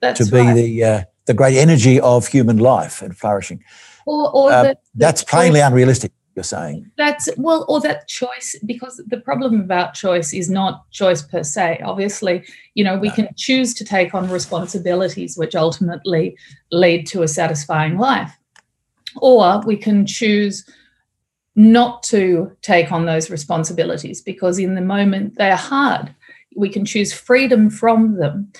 that's 0.00 0.18
to 0.18 0.32
be 0.32 0.38
right. 0.38 0.54
the 0.54 0.84
uh, 0.84 1.02
the 1.26 1.34
great 1.34 1.56
energy 1.56 2.00
of 2.00 2.26
human 2.26 2.58
life 2.58 3.02
and 3.02 3.16
flourishing. 3.16 3.62
Or, 4.04 4.34
or 4.34 4.50
uh, 4.50 4.62
the, 4.64 4.68
the 4.70 4.78
that's 4.96 5.22
plainly 5.22 5.60
unrealistic. 5.60 6.10
You're 6.34 6.44
saying 6.44 6.90
that's 6.96 7.28
well, 7.36 7.66
or 7.68 7.80
that 7.82 8.08
choice 8.08 8.58
because 8.64 9.02
the 9.06 9.20
problem 9.20 9.60
about 9.60 9.92
choice 9.92 10.32
is 10.32 10.48
not 10.48 10.90
choice 10.90 11.20
per 11.20 11.42
se. 11.42 11.80
Obviously, 11.84 12.42
you 12.74 12.82
know 12.84 12.96
we 12.96 13.08
no. 13.08 13.14
can 13.14 13.28
choose 13.36 13.74
to 13.74 13.84
take 13.84 14.14
on 14.14 14.30
responsibilities 14.30 15.36
which 15.36 15.54
ultimately 15.54 16.36
lead 16.70 17.06
to 17.08 17.22
a 17.22 17.28
satisfying 17.28 17.98
life, 17.98 18.32
or 19.20 19.60
we 19.66 19.76
can 19.76 20.06
choose 20.06 20.64
not 21.54 22.02
to 22.04 22.50
take 22.62 22.90
on 22.92 23.04
those 23.04 23.30
responsibilities 23.30 24.22
because 24.22 24.58
in 24.58 24.74
the 24.74 24.80
moment 24.80 25.36
they 25.36 25.50
are 25.50 25.56
hard. 25.56 26.14
We 26.54 26.68
can 26.68 26.84
choose 26.84 27.12
freedom 27.12 27.70
from 27.70 28.16
them, 28.16 28.52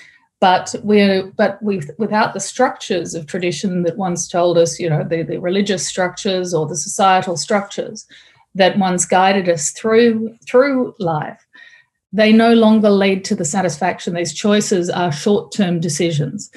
but 0.43 0.75
we're 0.83 1.31
but 1.37 1.57
we 1.63 1.81
without 1.97 2.33
the 2.33 2.39
structures 2.41 3.15
of 3.15 3.25
tradition 3.25 3.83
that 3.83 3.95
once 3.95 4.27
told 4.27 4.57
us, 4.57 4.77
you 4.77 4.89
know, 4.89 5.01
the, 5.01 5.23
the 5.23 5.37
religious 5.37 5.87
structures 5.87 6.53
or 6.53 6.67
the 6.67 6.75
societal 6.75 7.37
structures 7.37 8.05
that 8.53 8.77
once 8.77 9.05
guided 9.05 9.47
us 9.47 9.71
through 9.71 10.35
through 10.45 10.93
life, 10.99 11.47
they 12.11 12.33
no 12.33 12.55
longer 12.55 12.89
lead 12.89 13.23
to 13.23 13.35
the 13.35 13.45
satisfaction. 13.45 14.15
These 14.15 14.33
choices 14.33 14.89
are 14.89 15.13
short-term 15.13 15.79
decisions. 15.79 16.51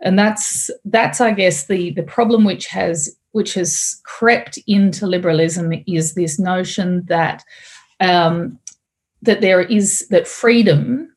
And 0.00 0.16
that's 0.16 0.70
that's, 0.84 1.20
I 1.20 1.32
guess, 1.32 1.66
the, 1.66 1.90
the 1.90 2.04
problem 2.04 2.44
which 2.44 2.68
has 2.68 3.10
which 3.32 3.54
has 3.54 4.00
crept 4.04 4.56
into 4.68 5.08
liberalism 5.08 5.72
is 5.88 6.14
this 6.14 6.38
notion 6.38 7.02
that 7.06 7.42
um, 7.98 8.56
that 9.22 9.40
there 9.40 9.62
is 9.62 10.06
that 10.10 10.28
freedom 10.28 11.08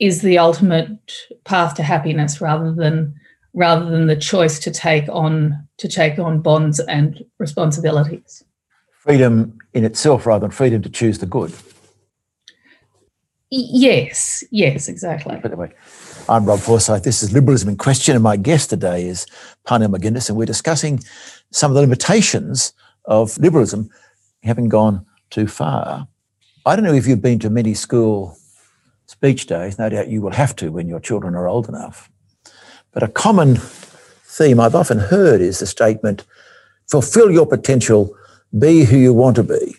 is 0.00 0.22
the 0.22 0.38
ultimate 0.38 1.28
path 1.44 1.74
to 1.74 1.82
happiness 1.82 2.40
rather 2.40 2.72
than 2.72 3.14
rather 3.52 3.88
than 3.90 4.06
the 4.06 4.16
choice 4.16 4.58
to 4.60 4.70
take 4.70 5.08
on 5.08 5.56
to 5.76 5.88
take 5.88 6.18
on 6.18 6.40
bonds 6.40 6.80
and 6.80 7.24
responsibilities 7.38 8.42
freedom 9.00 9.58
in 9.74 9.84
itself 9.84 10.26
rather 10.26 10.42
than 10.42 10.50
freedom 10.50 10.82
to 10.82 10.90
choose 10.90 11.18
the 11.18 11.26
good 11.26 11.52
yes 13.50 14.42
yes 14.50 14.88
exactly 14.88 15.36
Put 15.40 15.50
that 15.50 15.58
way. 15.58 15.72
I'm 16.28 16.44
Rob 16.44 16.60
Forsyth. 16.60 17.02
This 17.02 17.24
is 17.24 17.32
Liberalism 17.32 17.70
in 17.70 17.76
Question, 17.76 18.14
and 18.14 18.22
my 18.22 18.36
guest 18.36 18.70
today 18.70 19.04
is 19.04 19.26
Parnell 19.64 19.88
McGuinness, 19.88 20.28
and 20.28 20.38
we're 20.38 20.44
discussing 20.44 21.00
some 21.50 21.72
of 21.72 21.74
the 21.74 21.80
limitations 21.80 22.72
of 23.06 23.36
liberalism 23.38 23.90
having 24.44 24.68
gone 24.68 25.04
too 25.30 25.48
far. 25.48 26.06
I 26.66 26.76
don't 26.76 26.84
know 26.84 26.94
if 26.94 27.08
you've 27.08 27.20
been 27.20 27.40
to 27.40 27.50
many 27.50 27.74
school 27.74 28.36
speech 29.20 29.44
days, 29.44 29.78
no 29.78 29.86
doubt 29.90 30.08
you 30.08 30.22
will 30.22 30.30
have 30.30 30.56
to 30.56 30.72
when 30.72 30.88
your 30.88 30.98
children 30.98 31.34
are 31.34 31.46
old 31.46 31.68
enough. 31.68 32.10
But 32.90 33.02
a 33.02 33.08
common 33.08 33.56
theme 33.58 34.58
I've 34.58 34.74
often 34.74 34.98
heard 34.98 35.42
is 35.42 35.58
the 35.58 35.66
statement 35.66 36.24
fulfill 36.90 37.30
your 37.30 37.44
potential, 37.44 38.16
be 38.58 38.84
who 38.84 38.96
you 38.96 39.12
want 39.12 39.36
to 39.36 39.42
be. 39.42 39.76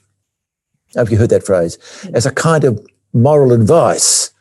Have 0.96 1.10
you 1.10 1.18
heard 1.18 1.32
that 1.32 1.44
phrase? 1.44 1.80
As 2.14 2.28
a 2.28 2.32
kind 2.32 2.64
of 2.64 2.86
moral 3.14 3.52
advice 3.52 4.32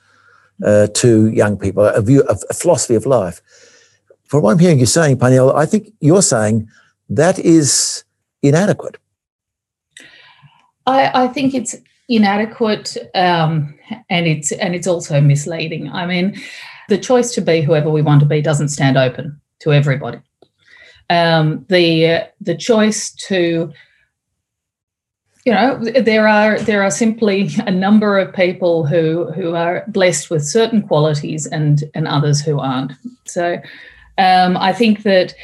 uh, 0.63 0.89
to 0.89 1.29
young 1.31 1.57
people, 1.57 1.87
a 1.87 2.03
view, 2.03 2.23
a 2.29 2.37
philosophy 2.53 2.95
of 2.95 3.07
life. 3.07 3.41
From 4.27 4.43
what 4.43 4.53
I'm 4.53 4.59
hearing 4.59 4.81
you 4.81 4.87
saying, 4.87 5.17
Parnell, 5.17 5.57
I 5.57 5.65
think 5.65 5.95
you're 6.01 6.21
saying 6.21 6.69
that 7.09 7.39
is 7.39 8.05
inadequate. 8.43 8.99
I, 10.87 11.25
I 11.25 11.29
think 11.29 11.55
it's 11.55 11.75
inadequate 12.11 12.97
um, 13.15 13.75
and 14.11 14.27
it's 14.27 14.53
and 14.53 14.75
it's 14.75 14.87
also 14.87 15.21
misleading. 15.21 15.89
I 15.91 16.05
mean, 16.05 16.39
the 16.89 16.99
choice 16.99 17.33
to 17.35 17.41
be 17.41 17.63
whoever 17.63 17.89
we 17.89 18.03
want 18.03 18.21
to 18.21 18.27
be 18.27 18.43
doesn't 18.43 18.69
stand 18.69 18.99
open 18.99 19.41
to 19.61 19.73
everybody. 19.73 20.21
Um, 21.09 21.65
the 21.69 22.07
uh, 22.07 22.25
the 22.41 22.57
choice 22.57 23.13
to 23.29 23.73
you 25.45 25.53
know 25.53 25.79
there 25.79 26.29
are 26.29 26.59
there 26.61 26.83
are 26.83 26.91
simply 26.91 27.49
a 27.67 27.71
number 27.71 28.19
of 28.19 28.35
people 28.35 28.85
who 28.85 29.31
who 29.33 29.55
are 29.55 29.85
blessed 29.89 30.31
with 30.31 30.45
certain 30.45 30.83
qualities 30.83 31.47
and 31.47 31.85
and 31.95 32.09
others 32.09 32.41
who 32.41 32.59
aren't. 32.59 32.93
So 33.27 33.59
um, 34.19 34.57
I 34.57 34.73
think 34.73 35.05
that 35.05 35.35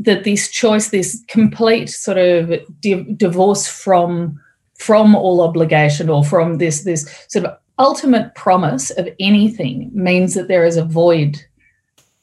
that 0.00 0.24
this 0.24 0.50
choice, 0.50 0.90
this 0.90 1.22
complete 1.28 1.88
sort 1.88 2.18
of 2.18 2.52
di- 2.80 3.14
divorce 3.14 3.66
from 3.66 4.38
from 4.78 5.14
all 5.14 5.40
obligation 5.40 6.08
or 6.08 6.24
from 6.24 6.58
this 6.58 6.84
this 6.84 7.08
sort 7.28 7.44
of 7.44 7.56
ultimate 7.78 8.34
promise 8.34 8.90
of 8.90 9.08
anything 9.20 9.90
means 9.92 10.34
that 10.34 10.48
there 10.48 10.64
is 10.64 10.76
a 10.76 10.84
void 10.84 11.38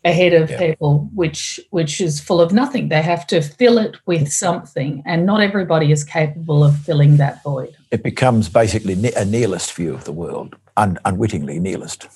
ahead 0.05 0.33
of 0.33 0.49
yeah. 0.49 0.57
people 0.57 1.09
which 1.13 1.59
which 1.69 2.01
is 2.01 2.19
full 2.19 2.41
of 2.41 2.51
nothing. 2.51 2.89
They 2.89 3.01
have 3.01 3.25
to 3.27 3.41
fill 3.41 3.77
it 3.77 3.95
with 4.05 4.31
something 4.31 5.01
and 5.05 5.25
not 5.25 5.41
everybody 5.41 5.91
is 5.91 6.03
capable 6.03 6.63
of 6.63 6.77
filling 6.79 7.17
that 7.17 7.41
void. 7.43 7.75
It 7.91 8.03
becomes 8.03 8.49
basically 8.49 8.93
a 9.15 9.25
nihilist 9.25 9.73
view 9.73 9.93
of 9.93 10.03
the 10.03 10.11
world 10.11 10.55
un- 10.77 10.99
unwittingly 11.05 11.59
nihilist. 11.59 12.07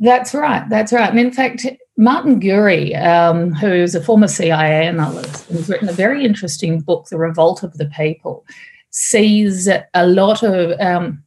That's 0.00 0.34
right 0.34 0.68
that's 0.68 0.92
right. 0.92 1.08
And 1.08 1.18
in 1.18 1.32
fact 1.32 1.66
martin 1.96 2.40
gurri 2.40 3.00
um, 3.00 3.52
who's 3.54 3.94
a 3.94 4.02
former 4.02 4.28
cia 4.28 4.86
analyst 4.86 5.48
and 5.48 5.58
has 5.58 5.68
written 5.68 5.88
a 5.88 5.92
very 5.92 6.24
interesting 6.24 6.80
book 6.80 7.06
the 7.06 7.16
revolt 7.16 7.62
of 7.62 7.74
the 7.74 7.86
people 7.86 8.44
sees 8.94 9.68
a 9.68 10.06
lot 10.06 10.44
of 10.44 10.78
um, 10.80 11.20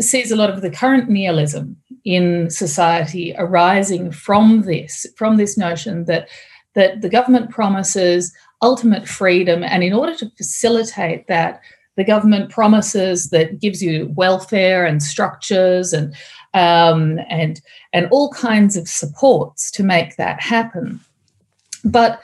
sees 0.00 0.30
a 0.30 0.36
lot 0.36 0.48
of 0.48 0.62
the 0.62 0.70
current 0.70 1.10
nihilism 1.10 1.76
in 2.06 2.48
society 2.48 3.34
arising 3.36 4.10
from 4.10 4.62
this 4.62 5.06
from 5.14 5.36
this 5.36 5.58
notion 5.58 6.06
that 6.06 6.26
that 6.74 7.02
the 7.02 7.08
government 7.10 7.50
promises 7.50 8.32
ultimate 8.62 9.06
freedom 9.06 9.62
and 9.62 9.84
in 9.84 9.92
order 9.92 10.16
to 10.16 10.30
facilitate 10.38 11.26
that 11.26 11.60
the 11.96 12.04
government 12.04 12.50
promises 12.50 13.28
that 13.28 13.60
gives 13.60 13.82
you 13.82 14.10
welfare 14.16 14.86
and 14.86 15.02
structures 15.02 15.92
and 15.92 16.14
um, 16.54 17.20
and 17.28 17.60
and 17.92 18.08
all 18.10 18.30
kinds 18.32 18.74
of 18.74 18.88
supports 18.88 19.70
to 19.70 19.82
make 19.82 20.16
that 20.16 20.40
happen. 20.40 20.98
But 21.84 22.22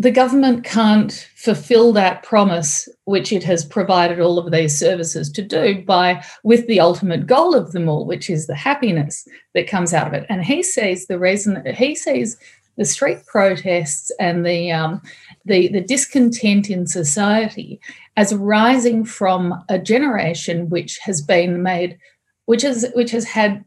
the 0.00 0.10
government 0.10 0.64
can't 0.64 1.28
fulfill 1.36 1.92
that 1.92 2.22
promise 2.22 2.88
which 3.04 3.32
it 3.32 3.44
has 3.44 3.66
provided 3.66 4.18
all 4.18 4.38
of 4.38 4.50
these 4.50 4.78
services 4.78 5.30
to 5.30 5.42
do 5.42 5.84
by 5.84 6.24
with 6.42 6.66
the 6.66 6.80
ultimate 6.80 7.26
goal 7.26 7.54
of 7.54 7.72
them 7.72 7.86
all 7.86 8.06
which 8.06 8.30
is 8.30 8.46
the 8.46 8.54
happiness 8.54 9.28
that 9.52 9.68
comes 9.68 9.92
out 9.92 10.06
of 10.06 10.14
it. 10.14 10.24
And 10.30 10.42
he 10.42 10.62
sees 10.62 11.06
the 11.06 11.18
reason 11.18 11.62
he 11.66 11.94
sees 11.94 12.38
the 12.78 12.86
street 12.86 13.18
protests 13.26 14.10
and 14.18 14.46
the 14.46 14.72
um, 14.72 15.02
the, 15.44 15.68
the 15.68 15.82
discontent 15.82 16.70
in 16.70 16.86
society 16.86 17.78
as 18.16 18.32
arising 18.32 19.04
from 19.04 19.62
a 19.68 19.78
generation 19.78 20.70
which 20.70 20.96
has 21.02 21.20
been 21.20 21.62
made 21.62 21.98
which 22.46 22.62
has 22.62 22.90
which 22.94 23.10
has 23.10 23.26
had 23.26 23.66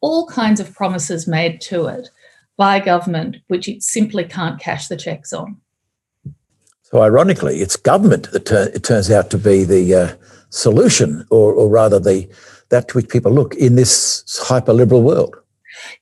all 0.00 0.28
kinds 0.28 0.60
of 0.60 0.72
promises 0.72 1.26
made 1.26 1.60
to 1.62 1.86
it 1.86 2.10
by 2.58 2.80
government, 2.80 3.36
which 3.46 3.68
it 3.68 3.82
simply 3.82 4.24
can't 4.24 4.60
cash 4.60 4.88
the 4.88 4.96
checks 4.96 5.32
on. 5.32 5.56
So, 6.82 7.00
ironically, 7.00 7.60
it's 7.60 7.76
government 7.76 8.30
that 8.32 8.46
tur- 8.46 8.70
it 8.74 8.82
turns 8.82 9.10
out 9.10 9.30
to 9.30 9.38
be 9.38 9.64
the 9.64 9.94
uh, 9.94 10.14
solution, 10.50 11.26
or, 11.30 11.52
or 11.52 11.68
rather, 11.68 11.98
the 11.98 12.28
that 12.70 12.88
to 12.88 12.98
which 12.98 13.08
people 13.08 13.32
look 13.32 13.54
in 13.54 13.76
this 13.76 14.24
hyper 14.46 14.74
liberal 14.74 15.02
world. 15.02 15.34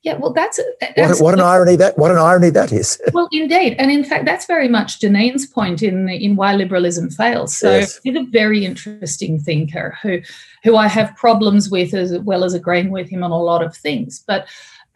Yeah, 0.02 0.16
well, 0.16 0.32
that's, 0.32 0.58
that's 0.96 1.20
what, 1.20 1.24
what, 1.24 1.34
an 1.34 1.40
irony 1.40 1.76
that 1.76 1.98
what 1.98 2.10
an 2.10 2.18
irony 2.18 2.50
that 2.50 2.72
is. 2.72 3.00
well, 3.12 3.28
indeed, 3.32 3.74
and 3.78 3.90
in 3.90 4.04
fact, 4.04 4.24
that's 4.24 4.46
very 4.46 4.68
much 4.68 5.00
Deneen's 5.00 5.46
point 5.46 5.82
in 5.82 6.08
in 6.08 6.36
why 6.36 6.54
liberalism 6.54 7.10
fails. 7.10 7.56
So 7.56 7.70
yes. 7.78 8.00
he's 8.02 8.16
a 8.16 8.24
very 8.24 8.64
interesting 8.64 9.38
thinker 9.38 9.98
who 10.02 10.20
who 10.64 10.76
I 10.76 10.88
have 10.88 11.14
problems 11.16 11.68
with 11.68 11.94
as 11.94 12.16
well 12.20 12.44
as 12.44 12.54
agreeing 12.54 12.90
with 12.90 13.08
him 13.08 13.22
on 13.22 13.30
a 13.30 13.38
lot 13.38 13.62
of 13.62 13.76
things, 13.76 14.22
but 14.26 14.46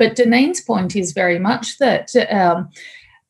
but 0.00 0.16
Deneen's 0.16 0.62
point 0.62 0.96
is 0.96 1.12
very 1.12 1.38
much 1.38 1.76
that 1.76 2.08
um, 2.32 2.70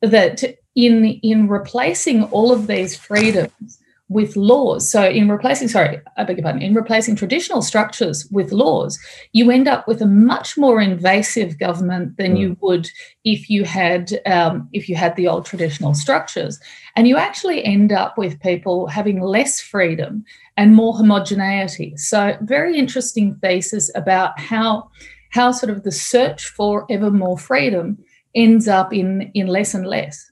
that 0.01 0.41
in 0.73 1.05
in 1.21 1.49
replacing 1.49 2.23
all 2.35 2.53
of 2.53 2.67
these 2.67 2.95
freedoms 2.95 3.77
with 4.07 4.35
laws. 4.35 4.89
So 4.89 5.03
in 5.03 5.29
replacing, 5.29 5.67
sorry, 5.67 6.01
I 6.17 6.23
beg 6.23 6.37
your 6.37 6.43
pardon, 6.43 6.61
in 6.61 6.73
replacing 6.73 7.15
traditional 7.15 7.61
structures 7.61 8.25
with 8.29 8.51
laws, 8.51 8.99
you 9.31 9.51
end 9.51 9.67
up 9.69 9.87
with 9.87 10.01
a 10.01 10.05
much 10.05 10.57
more 10.57 10.81
invasive 10.81 11.57
government 11.59 12.17
than 12.17 12.35
mm. 12.35 12.39
you 12.39 12.57
would 12.61 12.89
if 13.23 13.49
you 13.49 13.65
had 13.65 14.21
um, 14.25 14.69
if 14.71 14.87
you 14.87 14.95
had 14.95 15.15
the 15.17 15.27
old 15.27 15.45
traditional 15.45 15.93
structures, 15.93 16.57
and 16.95 17.05
you 17.05 17.17
actually 17.17 17.65
end 17.65 17.91
up 17.91 18.17
with 18.17 18.39
people 18.39 18.87
having 18.87 19.19
less 19.21 19.59
freedom 19.59 20.23
and 20.55 20.73
more 20.73 20.93
homogeneity. 20.93 21.97
So 21.97 22.37
very 22.41 22.77
interesting 22.77 23.35
thesis 23.35 23.91
about 23.93 24.39
how 24.39 24.89
how 25.31 25.51
sort 25.51 25.71
of 25.71 25.83
the 25.83 25.91
search 25.91 26.47
for 26.47 26.85
ever 26.89 27.11
more 27.11 27.37
freedom 27.37 27.97
ends 28.35 28.67
up 28.67 28.93
in, 28.93 29.31
in 29.33 29.47
less 29.47 29.73
and 29.73 29.85
less. 29.85 30.31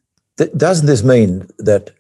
Doesn't 0.56 0.88
this 0.88 1.04
mean 1.04 1.50
that 1.58 1.92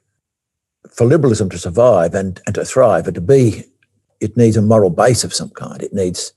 for 0.89 1.05
liberalism 1.05 1.49
to 1.49 1.57
survive 1.57 2.13
and, 2.13 2.41
and 2.45 2.55
to 2.55 2.63
thrive 2.63 3.07
and 3.07 3.15
to 3.15 3.21
be, 3.21 3.65
it 4.21 4.37
needs 4.37 4.57
a 4.57 4.61
moral 4.61 4.89
base 4.89 5.23
of 5.23 5.33
some 5.33 5.49
kind. 5.49 5.81
It 5.81 5.93
needs 5.93 6.33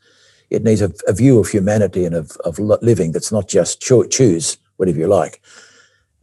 it 0.50 0.64
needs 0.64 0.82
a, 0.82 0.92
a 1.08 1.14
view 1.14 1.38
of 1.38 1.48
humanity 1.48 2.04
and 2.04 2.14
of, 2.14 2.36
of 2.44 2.58
living 2.58 3.12
that's 3.12 3.32
not 3.32 3.48
just 3.48 3.80
cho- 3.80 4.04
choose 4.04 4.58
whatever 4.76 4.98
you 4.98 5.06
like. 5.06 5.40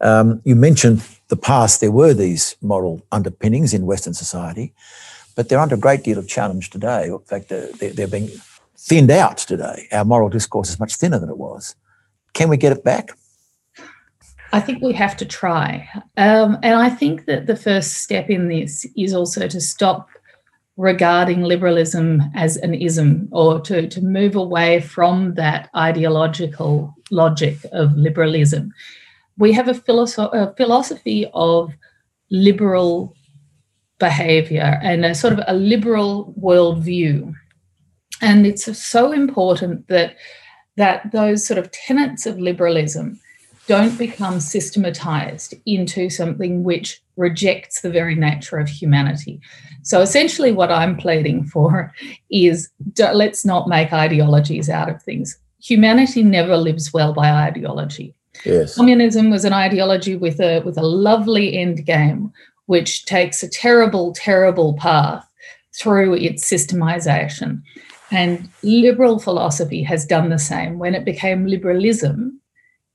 Um, 0.02 0.40
you 0.46 0.56
mentioned 0.56 1.04
the 1.30 1.36
past, 1.36 1.82
there 1.82 1.92
were 1.92 2.14
these 2.14 2.56
moral 2.62 3.04
underpinnings 3.12 3.74
in 3.74 3.88
Western 3.88 4.14
society, 4.14 4.74
but 5.36 5.50
they're 5.50 5.60
under 5.60 5.76
a 5.76 5.80
great 5.80 6.04
deal 6.04 6.20
of 6.20 6.28
challenge 6.28 6.70
today. 6.70 7.08
In 7.08 7.20
fact, 7.20 7.50
they're, 7.50 7.72
they're 7.72 8.08
being 8.08 8.30
thinned 8.80 9.12
out 9.12 9.38
today. 9.38 9.88
Our 9.92 10.06
moral 10.06 10.30
discourse 10.30 10.70
is 10.70 10.80
much 10.80 10.96
thinner 10.96 11.20
than 11.20 11.30
it 11.30 11.38
was. 11.38 11.76
Can 12.34 12.50
we 12.50 12.58
get 12.58 12.72
it 12.72 12.84
back? 12.84 13.10
I 14.52 14.60
think 14.60 14.82
we 14.82 14.94
have 14.94 15.16
to 15.18 15.26
try. 15.26 15.88
Um, 16.18 16.58
and 16.64 16.76
I 16.76 16.90
think 16.90 17.26
that 17.26 17.46
the 17.46 17.56
first 17.56 17.96
step 17.98 18.30
in 18.30 18.48
this 18.48 18.86
is 18.98 19.14
also 19.14 19.48
to 19.48 19.62
stop 19.62 20.10
regarding 20.76 21.42
liberalism 21.42 22.24
as 22.34 22.56
an 22.58 22.74
ism 22.74 23.28
or 23.32 23.60
to, 23.62 23.88
to 23.88 24.02
move 24.02 24.36
away 24.36 24.80
from 24.80 25.36
that 25.36 25.70
ideological 25.76 26.96
logic 27.12 27.58
of 27.74 27.96
liberalism. 27.96 28.72
We 29.38 29.52
have 29.54 29.68
a, 29.68 29.74
philosoph- 29.74 30.34
a 30.34 30.54
philosophy 30.56 31.30
of 31.34 31.74
liberal 32.32 33.14
behavior 34.00 34.80
and 34.82 35.06
a 35.06 35.14
sort 35.14 35.34
of 35.34 35.42
a 35.48 35.54
liberal 35.54 36.34
worldview. 36.42 37.34
And 38.22 38.46
it's 38.46 38.78
so 38.78 39.12
important 39.12 39.88
that 39.88 40.16
that 40.78 41.12
those 41.12 41.46
sort 41.46 41.58
of 41.58 41.72
tenets 41.72 42.26
of 42.26 42.40
liberalism 42.40 43.20
don't 43.68 43.98
become 44.00 44.40
systematized 44.40 45.54
into 45.66 46.10
something 46.10 46.64
which 46.64 47.02
rejects 47.18 47.82
the 47.82 47.90
very 47.90 48.16
nature 48.16 48.58
of 48.58 48.68
humanity. 48.68 49.40
So 49.84 50.02
essentially, 50.02 50.52
what 50.52 50.72
I'm 50.72 50.98
pleading 50.98 51.46
for 51.46 51.94
is 52.32 52.70
let's 52.98 53.46
not 53.46 53.68
make 53.68 53.94
ideologies 53.94 54.70
out 54.70 54.90
of 54.90 55.04
things. 55.04 55.38
Humanity 55.62 56.24
never 56.24 56.58
lives 56.58 56.94
well 56.94 57.14
by 57.14 57.30
ideology. 57.30 58.16
Yes. 58.46 58.76
Communism 58.76 59.30
was 59.30 59.46
an 59.46 59.54
ideology 59.54 60.16
with 60.16 60.40
a 60.40 60.62
with 60.62 60.78
a 60.78 60.82
lovely 60.84 61.58
end 61.58 61.86
game, 61.86 62.32
which 62.66 63.06
takes 63.06 63.44
a 63.44 63.50
terrible, 63.50 64.14
terrible 64.14 64.74
path 64.76 65.26
through 65.78 66.16
its 66.16 66.50
systemization. 66.50 67.62
And 68.12 68.50
liberal 68.64 69.20
philosophy 69.20 69.84
has 69.84 70.06
done 70.06 70.30
the 70.30 70.40
same. 70.40 70.80
When 70.80 70.96
it 70.96 71.06
became 71.06 71.46
liberalism, 71.46 72.40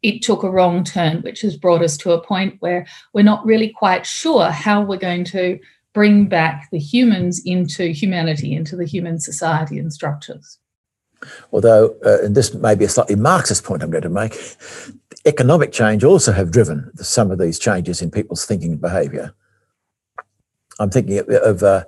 it 0.02 0.22
took 0.22 0.42
a 0.42 0.50
wrong 0.50 0.84
turn, 0.84 1.22
which 1.22 1.40
has 1.42 1.56
brought 1.56 1.82
us 1.82 1.96
to 1.98 2.12
a 2.12 2.20
point 2.20 2.56
where 2.60 2.86
we're 3.12 3.22
not 3.22 3.44
really 3.46 3.70
quite 3.70 4.04
sure 4.04 4.50
how 4.50 4.82
we're 4.82 4.98
going 4.98 5.24
to 5.24 5.58
bring 5.94 6.26
back 6.26 6.68
the 6.70 6.78
humans 6.78 7.40
into 7.44 7.86
humanity, 7.86 8.52
into 8.52 8.76
the 8.76 8.84
human 8.84 9.18
society 9.20 9.78
and 9.78 9.92
structures. 9.92 10.58
Although, 11.52 11.96
uh, 12.04 12.18
and 12.22 12.34
this 12.34 12.52
may 12.52 12.74
be 12.74 12.84
a 12.84 12.88
slightly 12.88 13.16
Marxist 13.16 13.64
point 13.64 13.82
I'm 13.82 13.90
going 13.90 14.02
to 14.02 14.10
make, 14.10 14.36
economic 15.24 15.72
change 15.72 16.04
also 16.04 16.32
have 16.32 16.50
driven 16.50 16.90
some 16.96 17.30
of 17.30 17.38
these 17.38 17.58
changes 17.58 18.02
in 18.02 18.10
people's 18.10 18.44
thinking 18.44 18.72
and 18.72 18.80
behaviour. 18.80 19.32
I'm 20.78 20.90
thinking 20.90 21.18
of, 21.18 21.28
of 21.28 21.62
uh, 21.62 21.84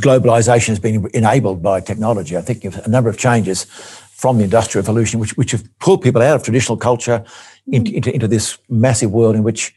globalization 0.00 0.68
has 0.68 0.78
been 0.78 1.08
enabled 1.14 1.62
by 1.62 1.80
technology. 1.80 2.36
I 2.36 2.42
think 2.42 2.64
a 2.64 2.88
number 2.88 3.10
of 3.10 3.18
changes 3.18 3.64
from 4.12 4.38
the 4.38 4.44
Industrial 4.44 4.82
Revolution, 4.82 5.20
which, 5.20 5.36
which 5.36 5.52
have 5.52 5.64
pulled 5.78 6.02
people 6.02 6.22
out 6.22 6.36
of 6.36 6.42
traditional 6.42 6.76
culture 6.76 7.24
into, 7.68 7.94
into, 7.94 8.12
into 8.12 8.28
this 8.28 8.58
massive 8.68 9.12
world 9.12 9.36
in 9.36 9.42
which 9.42 9.74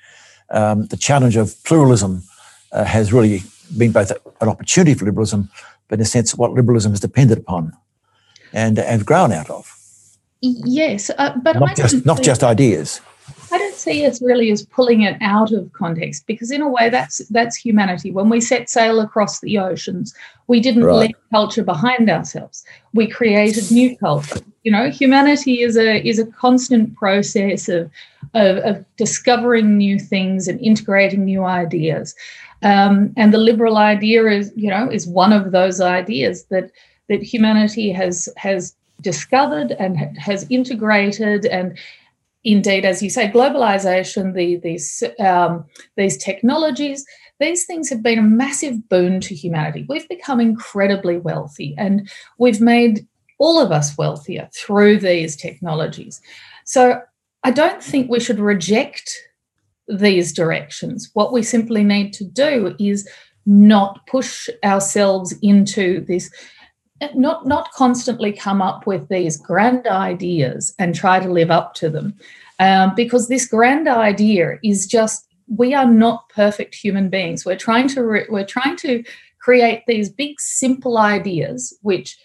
um, 0.49 0.87
the 0.87 0.97
challenge 0.97 1.35
of 1.35 1.61
pluralism 1.63 2.23
uh, 2.71 2.83
has 2.83 3.13
really 3.13 3.43
been 3.77 3.91
both 3.91 4.11
an 4.41 4.49
opportunity 4.49 4.93
for 4.93 5.05
liberalism, 5.05 5.49
but 5.87 5.99
in 5.99 6.03
a 6.03 6.05
sense, 6.05 6.35
what 6.35 6.51
liberalism 6.53 6.91
has 6.91 6.99
depended 6.99 7.37
upon 7.37 7.73
and 8.53 8.77
have 8.77 9.05
grown 9.05 9.31
out 9.31 9.49
of. 9.49 9.77
Yes, 10.41 11.11
uh, 11.17 11.37
but 11.43 11.59
not 11.59 11.75
just 11.75 12.05
not 12.05 12.23
just 12.23 12.43
ideas. 12.43 12.99
I 13.51 13.57
don't 13.57 13.75
see 13.75 14.05
us 14.05 14.21
really 14.21 14.51
as 14.51 14.65
pulling 14.65 15.01
it 15.01 15.17
out 15.21 15.51
of 15.51 15.71
context 15.73 16.25
because, 16.25 16.51
in 16.51 16.61
a 16.61 16.69
way, 16.69 16.89
that's 16.89 17.19
that's 17.29 17.55
humanity. 17.55 18.11
When 18.11 18.29
we 18.29 18.39
set 18.39 18.69
sail 18.69 18.99
across 18.99 19.39
the 19.41 19.57
oceans, 19.57 20.13
we 20.47 20.59
didn't 20.59 20.85
right. 20.85 20.99
leave 20.99 21.15
culture 21.31 21.63
behind 21.63 22.09
ourselves. 22.09 22.65
We 22.93 23.07
created 23.07 23.71
new 23.71 23.97
culture. 23.97 24.39
You 24.63 24.71
know, 24.71 24.89
humanity 24.89 25.61
is 25.61 25.77
a 25.77 26.05
is 26.07 26.19
a 26.19 26.25
constant 26.25 26.95
process 26.95 27.67
of 27.67 27.91
of, 28.33 28.57
of 28.57 28.85
discovering 28.95 29.77
new 29.77 29.99
things 29.99 30.47
and 30.47 30.59
integrating 30.61 31.25
new 31.25 31.43
ideas. 31.43 32.15
Um, 32.63 33.13
and 33.17 33.33
the 33.33 33.39
liberal 33.39 33.77
idea 33.77 34.27
is, 34.27 34.53
you 34.55 34.69
know, 34.69 34.89
is 34.89 35.07
one 35.07 35.33
of 35.33 35.51
those 35.51 35.81
ideas 35.81 36.45
that 36.45 36.71
that 37.09 37.23
humanity 37.23 37.91
has 37.91 38.29
has 38.37 38.75
discovered 39.01 39.71
and 39.79 39.97
has 40.17 40.45
integrated 40.49 41.45
and 41.47 41.77
indeed, 42.43 42.85
as 42.85 43.01
you 43.01 43.09
say, 43.09 43.29
globalization, 43.29 44.33
the, 44.33 44.57
these, 44.57 45.03
um, 45.19 45.65
these 45.95 46.17
technologies, 46.17 47.05
these 47.39 47.65
things 47.65 47.89
have 47.89 48.03
been 48.03 48.19
a 48.19 48.23
massive 48.23 48.87
boon 48.89 49.19
to 49.21 49.35
humanity. 49.35 49.85
We've 49.89 50.07
become 50.07 50.39
incredibly 50.39 51.17
wealthy 51.17 51.75
and 51.77 52.09
we've 52.37 52.61
made 52.61 53.07
all 53.39 53.59
of 53.59 53.71
us 53.71 53.97
wealthier 53.97 54.49
through 54.53 54.99
these 54.99 55.35
technologies. 55.35 56.21
So 56.65 57.01
I 57.43 57.51
don't 57.51 57.83
think 57.83 58.09
we 58.09 58.19
should 58.19 58.39
reject 58.39 59.17
these 59.87 60.31
directions. 60.31 61.09
What 61.13 61.33
we 61.33 61.41
simply 61.41 61.83
need 61.83 62.13
to 62.13 62.23
do 62.23 62.75
is 62.79 63.09
not 63.45 64.05
push 64.05 64.47
ourselves 64.63 65.33
into 65.41 66.05
this 66.05 66.29
not 67.15 67.45
not 67.45 67.71
constantly 67.71 68.31
come 68.31 68.61
up 68.61 68.85
with 68.85 69.07
these 69.09 69.37
grand 69.37 69.87
ideas 69.87 70.73
and 70.77 70.93
try 70.93 71.19
to 71.19 71.31
live 71.31 71.51
up 71.51 71.73
to 71.75 71.89
them. 71.89 72.15
Um, 72.59 72.93
because 72.95 73.27
this 73.27 73.47
grand 73.47 73.87
idea 73.87 74.59
is 74.63 74.85
just 74.85 75.27
we 75.47 75.73
are 75.73 75.87
not 75.87 76.29
perfect 76.29 76.75
human 76.75 77.09
beings. 77.09 77.45
We're 77.45 77.57
trying 77.57 77.87
to 77.89 78.03
re- 78.03 78.27
we're 78.29 78.45
trying 78.45 78.77
to 78.77 79.03
create 79.39 79.83
these 79.87 80.09
big 80.09 80.39
simple 80.39 80.97
ideas 80.97 81.77
which 81.81 82.17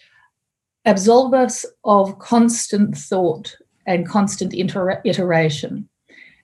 absolve 0.85 1.33
us 1.33 1.65
of 1.83 2.19
constant 2.19 2.95
thought 2.95 3.55
and 3.85 4.07
constant 4.07 4.53
inter- 4.53 5.01
iteration. 5.03 5.89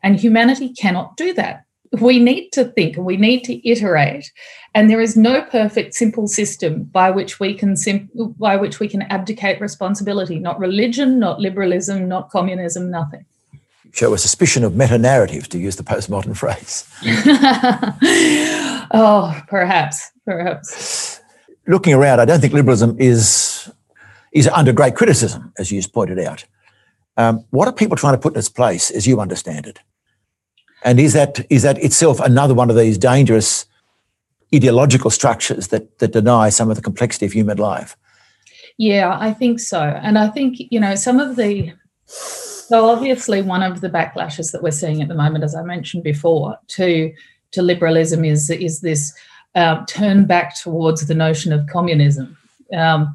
And 0.01 0.19
humanity 0.19 0.73
cannot 0.73 1.15
do 1.15 1.33
that 1.35 1.65
we 2.01 2.19
need 2.19 2.49
to 2.51 2.65
think 2.65 2.97
and 2.97 3.05
we 3.05 3.17
need 3.17 3.43
to 3.43 3.67
iterate 3.67 4.31
and 4.73 4.89
there 4.89 5.01
is 5.01 5.15
no 5.15 5.43
perfect 5.43 5.93
simple 5.93 6.27
system 6.27 6.83
by 6.85 7.11
which 7.11 7.39
we 7.39 7.53
can 7.53 7.77
sim- 7.77 8.09
by 8.39 8.55
which 8.55 8.79
we 8.79 8.87
can 8.87 9.03
abdicate 9.03 9.61
responsibility 9.61 10.39
not 10.39 10.59
religion 10.59 11.19
not 11.19 11.39
liberalism 11.39 12.07
not 12.07 12.29
communism 12.29 12.89
nothing. 12.89 13.25
Show 13.91 14.13
a 14.15 14.17
suspicion 14.17 14.63
of 14.63 14.75
meta 14.75 14.97
narrative 14.97 15.47
to 15.49 15.59
use 15.59 15.75
the 15.75 15.83
postmodern 15.83 16.35
phrase. 16.35 16.87
Oh 18.95 19.41
perhaps 19.47 20.11
perhaps. 20.25 21.19
Looking 21.67 21.93
around 21.93 22.19
i 22.19 22.25
don't 22.25 22.39
think 22.39 22.53
liberalism 22.53 22.95
is 22.99 23.71
is 24.33 24.47
under 24.47 24.73
great 24.73 24.95
criticism 24.95 25.53
as 25.57 25.71
you 25.71 25.79
just 25.79 25.93
pointed 25.93 26.19
out. 26.19 26.45
Um, 27.17 27.45
what 27.51 27.67
are 27.67 27.73
people 27.73 27.95
trying 27.95 28.15
to 28.15 28.19
put 28.19 28.33
in 28.33 28.39
its 28.39 28.49
place 28.49 28.89
as 28.89 29.05
you 29.05 29.19
understand 29.19 29.67
it 29.67 29.79
and 30.83 30.99
is 30.99 31.13
that 31.13 31.45
is 31.49 31.63
that 31.63 31.77
itself 31.79 32.19
another 32.19 32.53
one 32.53 32.69
of 32.69 32.75
these 32.75 32.97
dangerous 32.97 33.65
ideological 34.53 35.09
structures 35.09 35.69
that 35.69 35.99
that 35.99 36.11
deny 36.11 36.49
some 36.49 36.69
of 36.69 36.75
the 36.75 36.81
complexity 36.81 37.25
of 37.25 37.33
human 37.33 37.57
life? 37.57 37.97
Yeah, 38.77 39.17
I 39.19 39.33
think 39.33 39.59
so. 39.59 39.81
And 39.81 40.17
I 40.17 40.29
think, 40.29 40.57
you 40.71 40.79
know, 40.79 40.95
some 40.95 41.19
of 41.19 41.35
the 41.35 41.73
so 42.05 42.89
obviously 42.89 43.41
one 43.41 43.63
of 43.63 43.81
the 43.81 43.89
backlashes 43.89 44.51
that 44.51 44.63
we're 44.63 44.71
seeing 44.71 45.01
at 45.01 45.07
the 45.07 45.15
moment, 45.15 45.43
as 45.43 45.55
I 45.55 45.63
mentioned 45.63 46.03
before, 46.03 46.57
to 46.69 47.13
to 47.51 47.61
liberalism 47.61 48.25
is 48.25 48.49
is 48.49 48.81
this 48.81 49.13
uh, 49.55 49.85
turn 49.85 50.25
back 50.25 50.55
towards 50.55 51.07
the 51.07 51.15
notion 51.15 51.53
of 51.53 51.67
communism. 51.67 52.37
Um, 52.73 53.13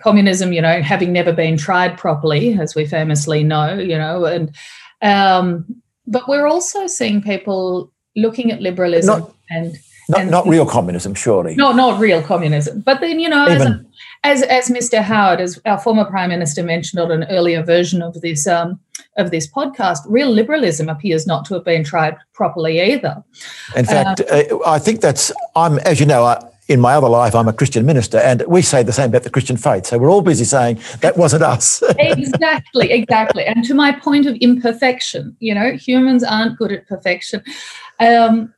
communism, 0.00 0.52
you 0.52 0.62
know, 0.62 0.80
having 0.80 1.12
never 1.12 1.32
been 1.32 1.56
tried 1.56 1.98
properly, 1.98 2.58
as 2.58 2.74
we 2.74 2.86
famously 2.86 3.42
know, 3.42 3.74
you 3.74 3.98
know, 3.98 4.24
and 4.24 4.54
um, 5.00 5.81
but 6.06 6.28
we're 6.28 6.46
also 6.46 6.86
seeing 6.86 7.22
people 7.22 7.92
looking 8.16 8.50
at 8.52 8.60
liberalism 8.60 9.20
not, 9.20 9.34
and 9.50 9.78
not, 10.08 10.20
and, 10.20 10.30
not 10.30 10.46
real 10.46 10.66
communism, 10.66 11.14
surely. 11.14 11.54
No, 11.54 11.72
not 11.72 12.00
real 12.00 12.22
communism. 12.22 12.80
But 12.80 13.00
then, 13.00 13.20
you 13.20 13.28
know, 13.28 13.48
Even, 13.48 13.86
as, 14.24 14.42
as, 14.42 14.68
as 14.68 14.76
Mr. 14.76 15.02
Howard, 15.02 15.40
as 15.40 15.60
our 15.64 15.78
former 15.78 16.04
prime 16.04 16.30
minister 16.30 16.62
mentioned 16.62 17.00
on 17.00 17.10
an 17.10 17.24
earlier 17.30 17.62
version 17.62 18.02
of 18.02 18.20
this 18.20 18.46
um, 18.46 18.80
of 19.16 19.30
this 19.30 19.46
podcast, 19.46 19.98
real 20.06 20.30
liberalism 20.30 20.88
appears 20.88 21.26
not 21.26 21.44
to 21.46 21.54
have 21.54 21.64
been 21.64 21.84
tried 21.84 22.16
properly 22.32 22.80
either. 22.80 23.22
In 23.76 23.84
fact, 23.84 24.20
um, 24.20 24.26
uh, 24.30 24.58
I 24.66 24.78
think 24.78 25.00
that's 25.00 25.32
I'm 25.54 25.78
as 25.80 26.00
you 26.00 26.06
know. 26.06 26.24
I, 26.24 26.48
in 26.68 26.80
my 26.80 26.94
other 26.94 27.08
life, 27.08 27.34
I'm 27.34 27.48
a 27.48 27.52
Christian 27.52 27.84
minister, 27.84 28.18
and 28.18 28.42
we 28.46 28.62
say 28.62 28.82
the 28.82 28.92
same 28.92 29.10
about 29.10 29.24
the 29.24 29.30
Christian 29.30 29.56
faith. 29.56 29.86
So 29.86 29.98
we're 29.98 30.10
all 30.10 30.22
busy 30.22 30.44
saying 30.44 30.80
that 31.00 31.16
wasn't 31.16 31.42
us. 31.42 31.82
exactly, 31.98 32.92
exactly. 32.92 33.44
And 33.44 33.64
to 33.64 33.74
my 33.74 33.92
point 33.92 34.26
of 34.26 34.36
imperfection, 34.36 35.36
you 35.40 35.54
know, 35.54 35.72
humans 35.72 36.22
aren't 36.22 36.56
good 36.58 36.72
at 36.72 36.86
perfection. 36.86 37.42
Um, 37.98 38.54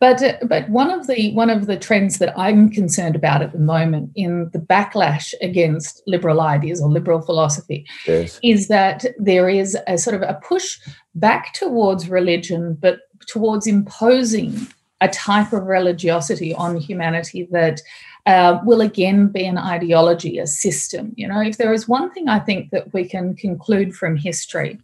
but 0.00 0.22
but 0.46 0.68
one 0.68 0.90
of 0.90 1.06
the 1.06 1.32
one 1.32 1.48
of 1.48 1.66
the 1.66 1.78
trends 1.78 2.18
that 2.18 2.38
I'm 2.38 2.68
concerned 2.68 3.16
about 3.16 3.42
at 3.42 3.52
the 3.52 3.58
moment 3.58 4.10
in 4.14 4.50
the 4.52 4.58
backlash 4.58 5.32
against 5.40 6.02
liberal 6.06 6.40
ideas 6.40 6.80
or 6.80 6.90
liberal 6.90 7.22
philosophy 7.22 7.86
yes. 8.06 8.38
is 8.42 8.68
that 8.68 9.06
there 9.18 9.48
is 9.48 9.76
a 9.86 9.96
sort 9.96 10.14
of 10.14 10.22
a 10.22 10.38
push 10.42 10.78
back 11.14 11.54
towards 11.54 12.08
religion, 12.08 12.76
but 12.80 13.00
towards 13.26 13.66
imposing 13.66 14.66
a 15.02 15.08
type 15.08 15.52
of 15.52 15.66
religiosity 15.66 16.54
on 16.54 16.76
humanity 16.76 17.48
that 17.50 17.82
uh, 18.26 18.60
will 18.64 18.80
again 18.80 19.26
be 19.26 19.44
an 19.44 19.58
ideology, 19.58 20.38
a 20.38 20.46
system. 20.46 21.12
You 21.16 21.26
know, 21.26 21.40
if 21.40 21.58
there 21.58 21.72
is 21.72 21.88
one 21.88 22.12
thing 22.12 22.28
I 22.28 22.38
think 22.38 22.70
that 22.70 22.92
we 22.94 23.04
can 23.04 23.34
conclude 23.34 23.94
from 23.94 24.16
history, 24.16 24.78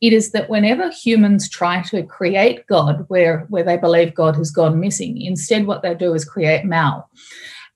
it 0.00 0.12
is 0.12 0.30
that 0.30 0.48
whenever 0.48 0.90
humans 0.90 1.48
try 1.48 1.82
to 1.82 2.04
create 2.04 2.66
God 2.68 3.04
where, 3.08 3.40
where 3.48 3.64
they 3.64 3.76
believe 3.76 4.14
God 4.14 4.36
has 4.36 4.52
gone 4.52 4.78
missing, 4.78 5.20
instead 5.20 5.66
what 5.66 5.82
they 5.82 5.94
do 5.94 6.14
is 6.14 6.24
create 6.24 6.64
Mao. 6.64 7.04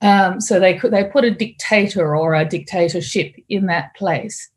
Um, 0.02 0.40
so 0.40 0.58
they 0.58 0.78
they 0.78 1.04
put 1.04 1.24
a 1.24 1.30
dictator 1.30 2.16
or 2.16 2.34
a 2.34 2.44
dictatorship 2.44 3.34
in 3.48 3.66
that 3.66 3.94
place. 3.96 4.48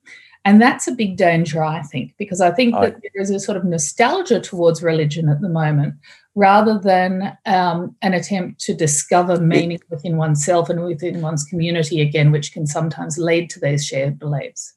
And 0.46 0.62
that's 0.62 0.88
a 0.88 0.94
big 0.94 1.16
danger, 1.18 1.64
I 1.64 1.82
think, 1.84 2.14
because 2.18 2.42
I 2.42 2.52
think 2.52 2.76
that 2.76 3.02
there 3.02 3.22
is 3.22 3.30
a 3.30 3.40
sort 3.40 3.58
of 3.58 3.64
nostalgia 3.64 4.42
towards 4.42 4.84
religion 4.84 5.30
at 5.30 5.40
the 5.40 5.50
moment 5.50 5.96
rather 6.36 6.80
than 6.80 7.38
um, 7.46 7.96
an 8.02 8.14
attempt 8.14 8.60
to 8.62 8.74
discover 8.74 9.40
meaning 9.40 9.80
within 9.90 10.18
oneself 10.18 10.70
and 10.70 10.84
within 10.84 11.22
one's 11.22 11.44
community 11.44 12.02
again, 12.02 12.32
which 12.32 12.54
can 12.54 12.66
sometimes 12.66 13.18
lead 13.18 13.50
to 13.52 13.60
these 13.60 13.86
shared 13.86 14.18
beliefs. 14.18 14.74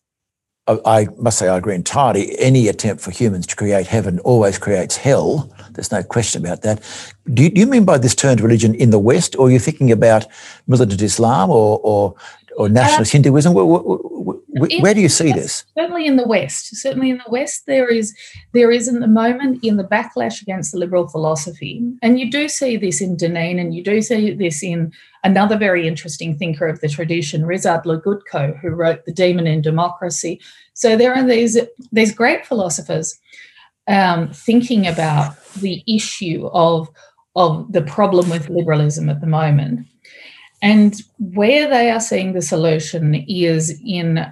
I 0.68 1.06
must 1.16 1.38
say, 1.38 1.46
I 1.46 1.58
agree 1.58 1.76
entirely. 1.76 2.36
Any 2.40 2.66
attempt 2.66 3.00
for 3.00 3.12
humans 3.12 3.46
to 3.46 3.56
create 3.56 3.86
heaven 3.86 4.18
always 4.20 4.58
creates 4.58 4.96
hell. 4.96 5.48
There's 5.70 5.92
no 5.92 6.02
question 6.02 6.44
about 6.44 6.62
that. 6.62 6.82
Do 7.32 7.44
you, 7.44 7.50
do 7.50 7.60
you 7.60 7.66
mean 7.68 7.84
by 7.84 7.98
this 7.98 8.16
turned 8.16 8.40
religion 8.40 8.74
in 8.74 8.90
the 8.90 8.98
West, 8.98 9.36
or 9.36 9.46
are 9.46 9.50
you 9.50 9.60
thinking 9.60 9.92
about 9.92 10.26
militant 10.66 11.00
Islam 11.00 11.50
or, 11.50 11.78
or, 11.84 12.16
or 12.56 12.68
nationalist 12.68 13.12
uh, 13.12 13.18
Hinduism? 13.18 13.54
Where, 13.54 13.64
where, 14.58 14.80
where, 14.80 14.94
do 14.94 15.00
you 15.00 15.08
see 15.08 15.32
this? 15.32 15.64
Certainly 15.76 16.06
in 16.06 16.16
the 16.16 16.26
West. 16.26 16.76
Certainly 16.76 17.10
in 17.10 17.18
the 17.18 17.30
West, 17.30 17.66
there 17.66 17.88
is 17.88 18.16
there 18.52 18.70
is 18.70 18.88
in 18.88 19.00
the 19.00 19.06
moment 19.06 19.62
in 19.62 19.76
the 19.76 19.84
backlash 19.84 20.40
against 20.42 20.72
the 20.72 20.78
liberal 20.78 21.08
philosophy, 21.08 21.82
and 22.02 22.18
you 22.18 22.30
do 22.30 22.48
see 22.48 22.76
this 22.76 23.00
in 23.00 23.16
Deneen, 23.16 23.60
and 23.60 23.74
you 23.74 23.82
do 23.82 24.00
see 24.02 24.32
this 24.32 24.62
in 24.62 24.92
another 25.24 25.56
very 25.56 25.86
interesting 25.86 26.36
thinker 26.36 26.66
of 26.66 26.80
the 26.80 26.88
tradition, 26.88 27.42
Ryszard 27.42 27.84
Legutko, 27.84 28.58
who 28.60 28.70
wrote 28.70 29.04
The 29.04 29.12
Demon 29.12 29.46
in 29.46 29.60
Democracy. 29.60 30.40
So 30.74 30.96
there 30.96 31.14
are 31.14 31.26
these 31.26 31.58
these 31.92 32.14
great 32.14 32.46
philosophers 32.46 33.18
um, 33.88 34.32
thinking 34.32 34.86
about 34.86 35.36
the 35.54 35.82
issue 35.86 36.46
of 36.52 36.88
of 37.34 37.70
the 37.72 37.82
problem 37.82 38.30
with 38.30 38.48
liberalism 38.48 39.08
at 39.08 39.20
the 39.20 39.26
moment. 39.26 39.86
And 40.62 41.00
where 41.18 41.68
they 41.68 41.90
are 41.90 42.00
seeing 42.00 42.32
the 42.32 42.42
solution 42.42 43.14
is 43.28 43.78
in 43.84 44.26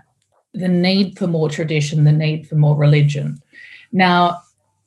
the 0.55 0.69
need 0.69 1.19
for 1.19 1.27
more 1.27 1.51
tradition, 1.51 2.05
the 2.05 2.13
need 2.13 2.49
for 2.49 2.55
more 2.55 2.77
religion. 2.77 3.43
Now, 3.93 4.41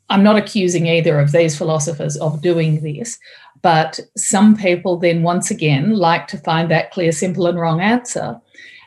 I'm 0.10 0.23
not 0.23 0.38
accusing 0.38 0.88
either 0.88 1.19
of 1.19 1.32
these 1.32 1.58
philosophers 1.58 2.17
of 2.17 2.41
doing 2.41 2.82
this, 2.82 3.19
but 3.62 3.99
some 4.15 4.56
people 4.56 4.97
then 4.97 5.23
once 5.23 5.51
again 5.51 5.95
like 5.95 6.27
to 6.27 6.38
find 6.38 6.71
that 6.71 6.91
clear, 6.91 7.12
simple, 7.12 7.47
and 7.47 7.60
wrong 7.60 7.82
answer 7.82 8.39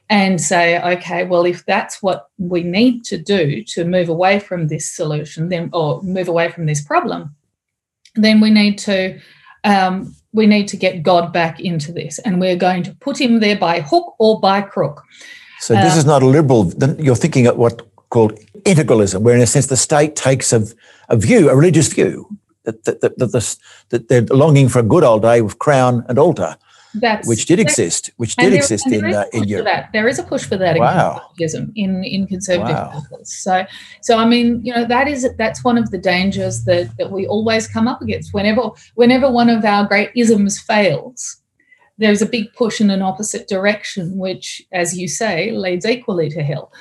and 0.09 0.41
say, 0.41 0.81
okay, 0.83 1.25
well, 1.25 1.45
if 1.45 1.65
that's 1.67 2.03
what 2.03 2.29
we 2.39 2.63
need 2.63 3.05
to 3.05 3.17
do 3.17 3.63
to 3.63 3.85
move 3.85 4.09
away 4.09 4.41
from 4.41 4.67
this 4.67 4.91
solution, 4.91 5.49
then 5.49 5.71
or 5.73 6.03
move 6.03 6.29
away 6.29 6.51
from 6.51 6.67
this 6.67 6.83
problem, 6.83 7.35
then 8.17 8.41
we 8.41 8.51
need 8.51 8.77
to 8.79 9.21
um, 9.65 10.15
we 10.33 10.47
need 10.47 10.69
to 10.69 10.77
get 10.77 11.03
God 11.03 11.33
back 11.33 11.61
into 11.61 11.93
this, 11.93 12.19
and 12.21 12.41
we're 12.41 12.57
going 12.57 12.83
to 12.85 12.95
put 12.95 13.21
him 13.21 13.41
there 13.41 13.59
by 13.59 13.81
hook 13.81 14.15
or 14.19 14.41
by 14.41 14.63
crook. 14.63 15.03
So 15.61 15.75
this 15.75 15.97
is 15.97 16.05
not 16.05 16.23
a 16.23 16.27
liberal. 16.27 16.73
You're 16.99 17.17
thinking 17.17 17.47
of 17.47 17.57
what 17.57 17.87
called 18.11 18.39
integralism, 18.65 19.21
where 19.21 19.37
in 19.37 19.43
a 19.43 19.47
sense 19.47 19.67
the 19.67 19.77
state 19.77 20.17
takes 20.17 20.53
a, 20.53 20.67
a 21.09 21.17
view, 21.17 21.49
a 21.49 21.55
religious 21.55 21.89
view, 21.89 22.29
that, 22.65 22.85
that, 22.85 23.01
that, 23.01 23.19
that, 23.19 23.57
that 23.91 24.09
they're 24.09 24.23
longing 24.23 24.69
for 24.69 24.81
a 24.81 24.83
good 24.83 25.05
old 25.05 25.23
day 25.23 25.41
with 25.43 25.59
crown 25.59 26.05
and 26.09 26.19
altar 26.19 26.57
that's, 26.95 27.29
which 27.29 27.47
did 27.47 27.61
exist, 27.61 28.11
which 28.17 28.37
did 28.37 28.53
there, 28.53 28.59
exist 28.59 28.87
in 28.91 29.05
uh, 29.05 29.25
in 29.33 29.45
Europe. 29.45 29.67
That. 29.67 29.91
There 29.93 30.09
is 30.09 30.19
a 30.19 30.23
push 30.23 30.45
for 30.45 30.57
that 30.57 30.77
wow. 30.77 31.31
in 31.39 31.73
in 31.77 32.05
in 32.05 32.27
conservative 32.27 32.75
wow. 32.75 33.03
So 33.23 33.65
so 34.03 34.19
I 34.19 34.25
mean, 34.27 34.61
you 34.65 34.75
know, 34.75 34.85
that 34.85 35.07
is 35.07 35.29
that's 35.37 35.63
one 35.63 35.79
of 35.79 35.91
the 35.91 35.99
dangers 35.99 36.65
that 36.65 36.91
that 36.99 37.11
we 37.11 37.27
always 37.27 37.69
come 37.69 37.87
up 37.87 38.03
against. 38.03 38.35
Whenever 38.35 38.71
whenever 38.95 39.31
one 39.31 39.49
of 39.49 39.65
our 39.65 39.87
great 39.87 40.11
isms 40.17 40.59
fails, 40.59 41.37
there's 42.01 42.23
a 42.23 42.27
big 42.27 42.53
push 42.55 42.81
in 42.81 42.91
an 42.91 43.03
opposite 43.03 43.47
direction, 43.47 44.17
which, 44.17 44.63
as 44.73 44.97
you 44.99 45.07
say, 45.07 45.53
leads 45.53 45.85
equally 45.85 46.31
to 46.31 46.43
hell. 46.43 46.73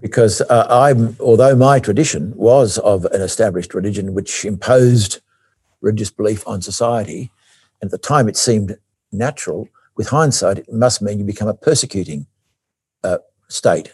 Because 0.00 0.40
uh, 0.42 0.66
I'm, 0.70 1.16
although 1.20 1.56
my 1.56 1.80
tradition 1.80 2.32
was 2.36 2.78
of 2.78 3.04
an 3.06 3.20
established 3.20 3.74
religion 3.74 4.14
which 4.14 4.44
imposed 4.44 5.20
religious 5.80 6.10
belief 6.10 6.46
on 6.46 6.62
society, 6.62 7.30
and 7.82 7.88
at 7.88 7.90
the 7.90 7.98
time 7.98 8.28
it 8.28 8.36
seemed 8.36 8.78
natural, 9.10 9.68
with 9.96 10.08
hindsight, 10.08 10.58
it 10.58 10.72
must 10.72 11.02
mean 11.02 11.18
you 11.18 11.24
become 11.24 11.48
a 11.48 11.54
persecuting 11.54 12.26
uh, 13.02 13.18
state. 13.48 13.92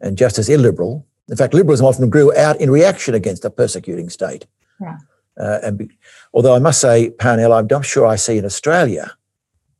And 0.00 0.16
just 0.16 0.38
as 0.38 0.48
illiberal, 0.48 1.06
in 1.28 1.36
fact, 1.36 1.52
liberalism 1.52 1.84
often 1.84 2.08
grew 2.08 2.34
out 2.34 2.58
in 2.58 2.70
reaction 2.70 3.14
against 3.14 3.44
a 3.44 3.50
persecuting 3.50 4.08
state. 4.08 4.46
Yeah. 4.80 4.96
Uh, 5.38 5.58
and 5.62 5.76
be, 5.76 5.90
although 6.32 6.54
I 6.54 6.58
must 6.58 6.80
say, 6.80 7.10
Parnell, 7.10 7.52
I'm 7.52 7.66
not 7.70 7.84
sure 7.84 8.06
I 8.06 8.16
see 8.16 8.38
in 8.38 8.46
Australia 8.46 9.14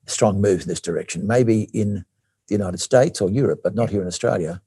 strong 0.07 0.41
moves 0.41 0.65
in 0.65 0.69
this 0.69 0.81
direction. 0.81 1.27
Maybe 1.27 1.69
in 1.73 2.05
the 2.49 2.55
United 2.55 2.81
States 2.81 3.21
or 3.21 3.31
Europe, 3.31 3.61
but 3.63 3.75
not 3.75 3.91
here 3.91 4.03
in 4.03 4.07
Australia. 4.07 4.61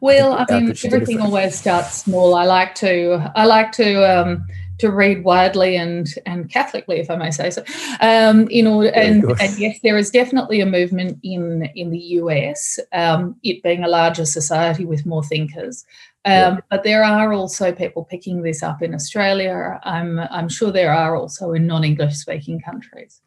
Well, 0.00 0.32
I, 0.32 0.46
I 0.48 0.60
mean, 0.60 0.74
everything 0.84 1.20
always 1.20 1.58
starts 1.58 2.02
small. 2.02 2.34
I 2.34 2.44
like 2.44 2.74
to, 2.76 3.30
I 3.36 3.44
like 3.44 3.70
to 3.72 4.20
um, 4.20 4.44
to 4.80 4.90
read 4.90 5.22
widely 5.24 5.76
and 5.76 6.08
and 6.26 6.50
Catholically, 6.50 6.98
if 6.98 7.10
I 7.10 7.16
may 7.16 7.30
say 7.30 7.50
so. 7.50 7.62
Um, 8.00 8.48
in 8.48 8.66
order, 8.66 8.88
and, 8.90 9.24
and, 9.40 9.58
yes, 9.58 9.78
there 9.82 9.96
is 9.96 10.10
definitely 10.10 10.60
a 10.60 10.66
movement 10.66 11.18
in 11.22 11.70
in 11.76 11.90
the 11.90 11.98
US, 12.20 12.80
um, 12.92 13.36
it 13.42 13.62
being 13.62 13.84
a 13.84 13.88
larger 13.88 14.24
society 14.24 14.84
with 14.84 15.06
more 15.06 15.22
thinkers. 15.22 15.84
Um, 16.24 16.32
yeah. 16.32 16.56
But 16.68 16.82
there 16.82 17.04
are 17.04 17.32
also 17.32 17.72
people 17.72 18.04
picking 18.04 18.42
this 18.42 18.62
up 18.62 18.82
in 18.82 18.94
Australia. 18.94 19.78
I'm 19.84 20.18
I'm 20.18 20.48
sure 20.48 20.72
there 20.72 20.92
are 20.92 21.14
also 21.14 21.52
in 21.52 21.66
non-English 21.66 22.16
speaking 22.16 22.60
countries. 22.60 23.20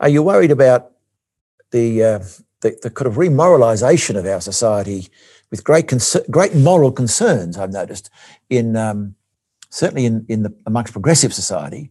Are 0.00 0.08
you 0.08 0.22
worried 0.22 0.50
about 0.50 0.92
the 1.70 2.02
uh, 2.02 2.18
the, 2.62 2.78
the 2.82 2.90
kind 2.90 3.06
of 3.06 3.14
remoralisation 3.14 4.16
of 4.16 4.26
our 4.26 4.40
society 4.40 5.08
with 5.50 5.62
great 5.62 5.92
great 6.30 6.54
moral 6.54 6.92
concerns? 6.92 7.56
I've 7.56 7.72
noticed 7.72 8.10
in 8.48 8.76
um, 8.76 9.14
certainly 9.70 10.04
in, 10.04 10.26
in 10.28 10.42
the 10.42 10.52
amongst 10.66 10.92
progressive 10.92 11.32
society, 11.32 11.90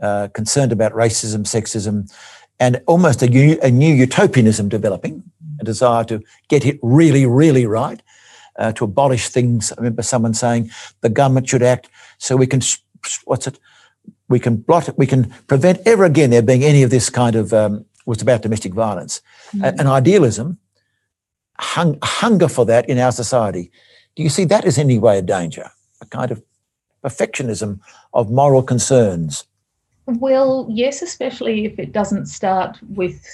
uh, 0.00 0.28
concerned 0.34 0.72
about 0.72 0.92
racism, 0.92 1.44
sexism, 1.44 2.12
and 2.60 2.82
almost 2.86 3.22
a 3.22 3.28
new, 3.28 3.58
a 3.62 3.70
new 3.70 3.94
utopianism 3.94 4.68
developing, 4.68 5.22
a 5.60 5.64
desire 5.64 6.04
to 6.04 6.22
get 6.48 6.66
it 6.66 6.78
really, 6.82 7.26
really 7.26 7.66
right, 7.66 8.02
uh, 8.58 8.72
to 8.72 8.84
abolish 8.84 9.28
things. 9.28 9.72
I 9.72 9.76
remember 9.76 10.02
someone 10.02 10.34
saying 10.34 10.70
the 11.00 11.08
government 11.08 11.48
should 11.48 11.62
act 11.62 11.88
so 12.18 12.36
we 12.36 12.46
can, 12.46 12.60
what's 13.24 13.46
it, 13.46 13.58
we 14.32 14.40
can 14.40 14.56
blot 14.56 14.88
it, 14.88 14.98
we 14.98 15.06
can 15.06 15.32
prevent 15.46 15.80
ever 15.86 16.04
again 16.04 16.30
there 16.30 16.42
being 16.42 16.64
any 16.64 16.82
of 16.82 16.90
this 16.90 17.08
kind 17.08 17.36
of, 17.36 17.52
um, 17.52 17.84
was 18.06 18.20
about 18.20 18.42
domestic 18.42 18.74
violence. 18.74 19.20
Mm. 19.54 19.78
An 19.78 19.86
idealism, 19.86 20.58
hung, 21.58 21.98
hunger 22.02 22.48
for 22.48 22.64
that 22.66 22.88
in 22.88 22.98
our 22.98 23.12
society. 23.12 23.70
Do 24.16 24.22
you 24.22 24.28
see 24.28 24.44
that 24.46 24.64
as 24.64 24.78
any 24.78 24.98
way 24.98 25.18
a 25.18 25.22
danger? 25.22 25.70
A 26.00 26.06
kind 26.06 26.30
of 26.32 26.42
perfectionism 27.04 27.80
of 28.12 28.30
moral 28.30 28.62
concerns? 28.62 29.44
Well, 30.06 30.66
yes, 30.68 31.02
especially 31.02 31.64
if 31.64 31.78
it 31.78 31.92
doesn't 31.92 32.26
start 32.26 32.78
with 32.88 33.24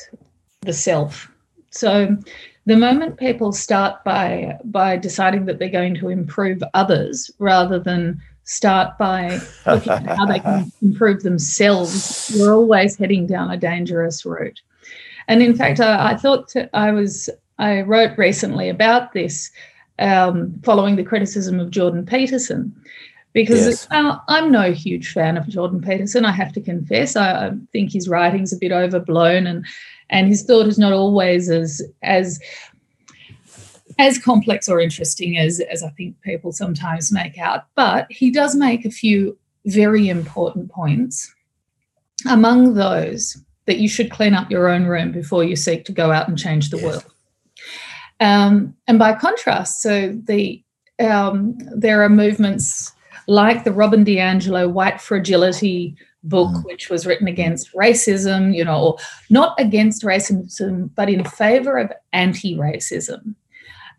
the 0.60 0.72
self. 0.72 1.30
So 1.70 2.16
the 2.66 2.76
moment 2.76 3.18
people 3.18 3.52
start 3.52 4.04
by 4.04 4.58
by 4.64 4.96
deciding 4.96 5.46
that 5.46 5.58
they're 5.58 5.68
going 5.68 5.94
to 5.96 6.08
improve 6.08 6.62
others 6.74 7.30
rather 7.38 7.78
than 7.78 8.20
start 8.48 8.96
by 8.96 9.38
looking 9.66 9.92
at 9.92 10.16
how 10.16 10.24
they 10.24 10.40
can 10.40 10.72
improve 10.80 11.22
themselves, 11.22 12.34
we're 12.38 12.54
always 12.54 12.96
heading 12.96 13.26
down 13.26 13.50
a 13.50 13.58
dangerous 13.58 14.24
route. 14.24 14.60
And 15.28 15.42
in 15.42 15.54
fact, 15.54 15.80
I, 15.80 16.12
I 16.12 16.16
thought 16.16 16.54
I 16.72 16.90
was 16.90 17.28
I 17.58 17.82
wrote 17.82 18.16
recently 18.16 18.70
about 18.70 19.12
this 19.12 19.50
um, 19.98 20.54
following 20.64 20.96
the 20.96 21.04
criticism 21.04 21.60
of 21.60 21.70
Jordan 21.70 22.06
Peterson 22.06 22.74
because 23.34 23.66
yes. 23.66 23.88
uh, 23.90 24.16
I'm 24.28 24.50
no 24.50 24.72
huge 24.72 25.12
fan 25.12 25.36
of 25.36 25.46
Jordan 25.46 25.82
Peterson. 25.82 26.24
I 26.24 26.32
have 26.32 26.52
to 26.54 26.60
confess, 26.62 27.16
I, 27.16 27.48
I, 27.48 27.50
think 27.72 27.92
his 27.92 28.08
writing's 28.08 28.52
a 28.52 28.58
bit 28.58 28.72
overblown, 28.72 29.46
and 29.46 29.66
and 30.08 30.26
his 30.26 30.42
thought 30.42 30.66
is 30.66 30.78
not 30.78 30.94
always 30.94 31.50
as 31.50 31.82
as 32.02 32.40
as 33.98 34.18
complex 34.18 34.68
or 34.68 34.80
interesting 34.80 35.36
as 35.36 35.60
as 35.60 35.82
I 35.82 35.90
think 35.90 36.20
people 36.22 36.52
sometimes 36.52 37.12
make 37.12 37.38
out. 37.38 37.64
But 37.74 38.06
he 38.10 38.30
does 38.30 38.54
make 38.54 38.84
a 38.84 38.90
few 38.90 39.36
very 39.66 40.08
important 40.08 40.70
points. 40.70 41.34
Among 42.26 42.74
those, 42.74 43.36
that 43.66 43.78
you 43.78 43.88
should 43.88 44.10
clean 44.10 44.34
up 44.34 44.50
your 44.50 44.68
own 44.68 44.86
room 44.86 45.12
before 45.12 45.44
you 45.44 45.54
seek 45.54 45.84
to 45.84 45.92
go 45.92 46.10
out 46.10 46.26
and 46.26 46.38
change 46.38 46.70
the 46.70 46.78
yes. 46.78 46.84
world. 46.84 47.04
Um, 48.18 48.74
and 48.88 48.98
by 48.98 49.12
contrast, 49.14 49.82
so 49.82 50.18
the 50.24 50.62
um, 50.98 51.56
there 51.76 52.02
are 52.02 52.08
movements 52.08 52.90
like 53.28 53.62
the 53.62 53.72
Robin 53.72 54.04
DiAngelo 54.04 54.72
White 54.72 55.00
Fragility 55.00 55.94
book, 56.24 56.48
mm. 56.48 56.64
which 56.64 56.90
was 56.90 57.06
written 57.06 57.28
against 57.28 57.72
racism, 57.74 58.54
you 58.56 58.64
know, 58.64 58.82
or 58.82 58.96
not 59.30 59.54
against 59.60 60.02
racism, 60.02 60.90
but 60.94 61.08
in 61.08 61.22
favor 61.24 61.76
of 61.78 61.92
anti 62.12 62.56
racism. 62.56 63.34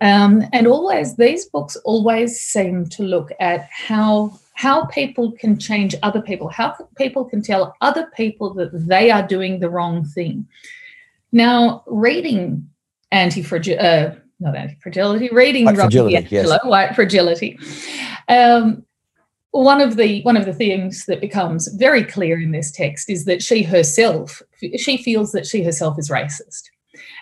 Um, 0.01 0.43
and 0.53 0.65
always, 0.67 1.17
these 1.17 1.45
books 1.45 1.75
always 1.83 2.39
seem 2.39 2.85
to 2.89 3.03
look 3.03 3.31
at 3.39 3.67
how 3.71 4.39
how 4.53 4.85
people 4.87 5.31
can 5.31 5.57
change 5.57 5.95
other 6.03 6.21
people, 6.21 6.49
how 6.49 6.75
people 6.97 7.23
can 7.23 7.41
tell 7.41 7.75
other 7.79 8.11
people 8.15 8.53
that 8.55 8.71
they 8.73 9.09
are 9.09 9.25
doing 9.25 9.59
the 9.59 9.69
wrong 9.69 10.03
thing. 10.03 10.45
Now, 11.31 11.83
reading 11.87 12.69
anti 13.11 13.41
uh, 13.41 14.15
not 14.39 14.55
anti-fragility, 14.55 15.29
reading 15.31 15.65
white 15.65 15.75
fragility, 15.75 16.27
yes. 16.29 16.59
white 16.63 16.95
fragility. 16.95 17.59
Um, 18.27 18.85
one 19.51 19.81
of 19.81 19.95
the 19.95 20.21
one 20.21 20.37
of 20.37 20.45
the 20.45 20.53
things 20.53 21.05
that 21.05 21.21
becomes 21.21 21.67
very 21.73 22.03
clear 22.03 22.39
in 22.39 22.51
this 22.51 22.71
text 22.71 23.09
is 23.09 23.25
that 23.25 23.41
she 23.41 23.63
herself 23.63 24.41
she 24.77 24.97
feels 24.97 25.31
that 25.31 25.47
she 25.47 25.63
herself 25.63 25.97
is 25.97 26.09
racist 26.09 26.69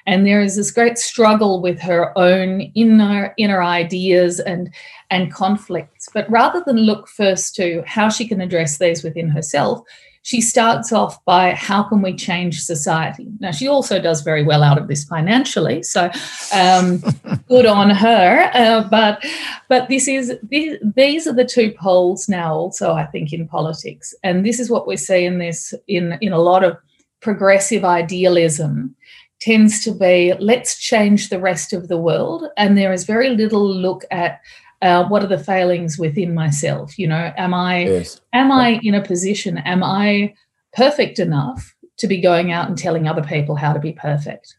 and 0.06 0.26
there 0.26 0.42
is 0.42 0.56
this 0.56 0.72
great 0.72 0.98
struggle 0.98 1.62
with 1.62 1.80
her 1.80 2.18
own 2.18 2.62
inner 2.76 3.34
inner 3.38 3.62
ideas 3.62 4.40
and 4.40 4.74
and 5.10 5.32
conflicts. 5.34 6.10
But 6.14 6.30
rather 6.30 6.64
than 6.66 6.78
look 6.78 7.08
first 7.08 7.56
to 7.56 7.84
how 7.86 8.10
she 8.10 8.28
can 8.28 8.42
address 8.42 8.78
these 8.78 9.04
within 9.04 9.30
herself 9.30 9.82
she 10.28 10.42
starts 10.42 10.92
off 10.92 11.24
by 11.24 11.52
how 11.52 11.84
can 11.84 12.02
we 12.02 12.14
change 12.14 12.60
society? 12.60 13.30
Now 13.40 13.52
she 13.52 13.66
also 13.66 13.98
does 13.98 14.24
very 14.24 14.44
well 14.44 14.62
out 14.62 14.78
of 14.78 14.90
this 14.90 15.06
financially 15.06 15.84
so 15.84 16.12
um, 16.54 17.02
good 17.48 17.66
on 17.66 17.90
her. 17.90 18.52
Uh, 18.54 18.86
but 18.90 19.26
but 19.70 19.88
this 19.88 20.06
is 20.06 20.34
these, 20.44 20.76
these 20.98 21.28
are 21.28 21.34
the 21.34 21.46
two 21.46 21.72
poles 21.80 22.28
now 22.28 22.54
also 22.54 22.92
i 22.92 23.06
think 23.06 23.32
in 23.32 23.48
politics. 23.48 24.14
And 24.22 24.46
this 24.46 24.60
is 24.60 24.70
what 24.70 24.86
we 24.86 24.98
see 24.98 25.24
in 25.24 25.38
this 25.38 25.74
in 25.88 26.18
in 26.20 26.34
a 26.34 26.40
lot 26.40 26.66
of 26.66 26.76
progressive 27.22 27.86
idealism 27.86 28.98
tends 29.40 29.84
to 29.84 29.92
be 29.92 30.34
let's 30.40 30.78
change 30.78 31.30
the 31.30 31.40
rest 31.40 31.74
of 31.74 31.88
the 31.88 31.98
world. 31.98 32.46
And 32.58 32.78
there 32.78 32.94
is 32.94 33.06
very 33.06 33.30
little 33.30 33.68
look 33.68 34.04
at 34.12 34.42
uh, 34.82 35.06
what 35.06 35.24
are 35.24 35.28
the 35.28 35.40
failings 35.40 35.98
within 35.98 36.34
myself. 36.34 36.98
You 37.00 37.08
know, 37.08 37.34
am 37.38 37.54
I 37.54 37.86
yes. 37.86 38.22
am 38.34 38.52
I 38.52 38.80
in 38.84 38.94
a 38.96 39.04
position? 39.04 39.58
Am 39.60 39.84
I 39.84 40.34
perfect 40.74 41.20
enough 41.20 41.76
to 41.98 42.08
be 42.08 42.22
going 42.22 42.52
out 42.52 42.68
and 42.68 42.78
telling 42.78 43.08
other 43.08 43.24
people 43.24 43.56
how 43.56 43.74
to 43.74 43.80
be 43.80 43.94
perfect? 43.94 44.56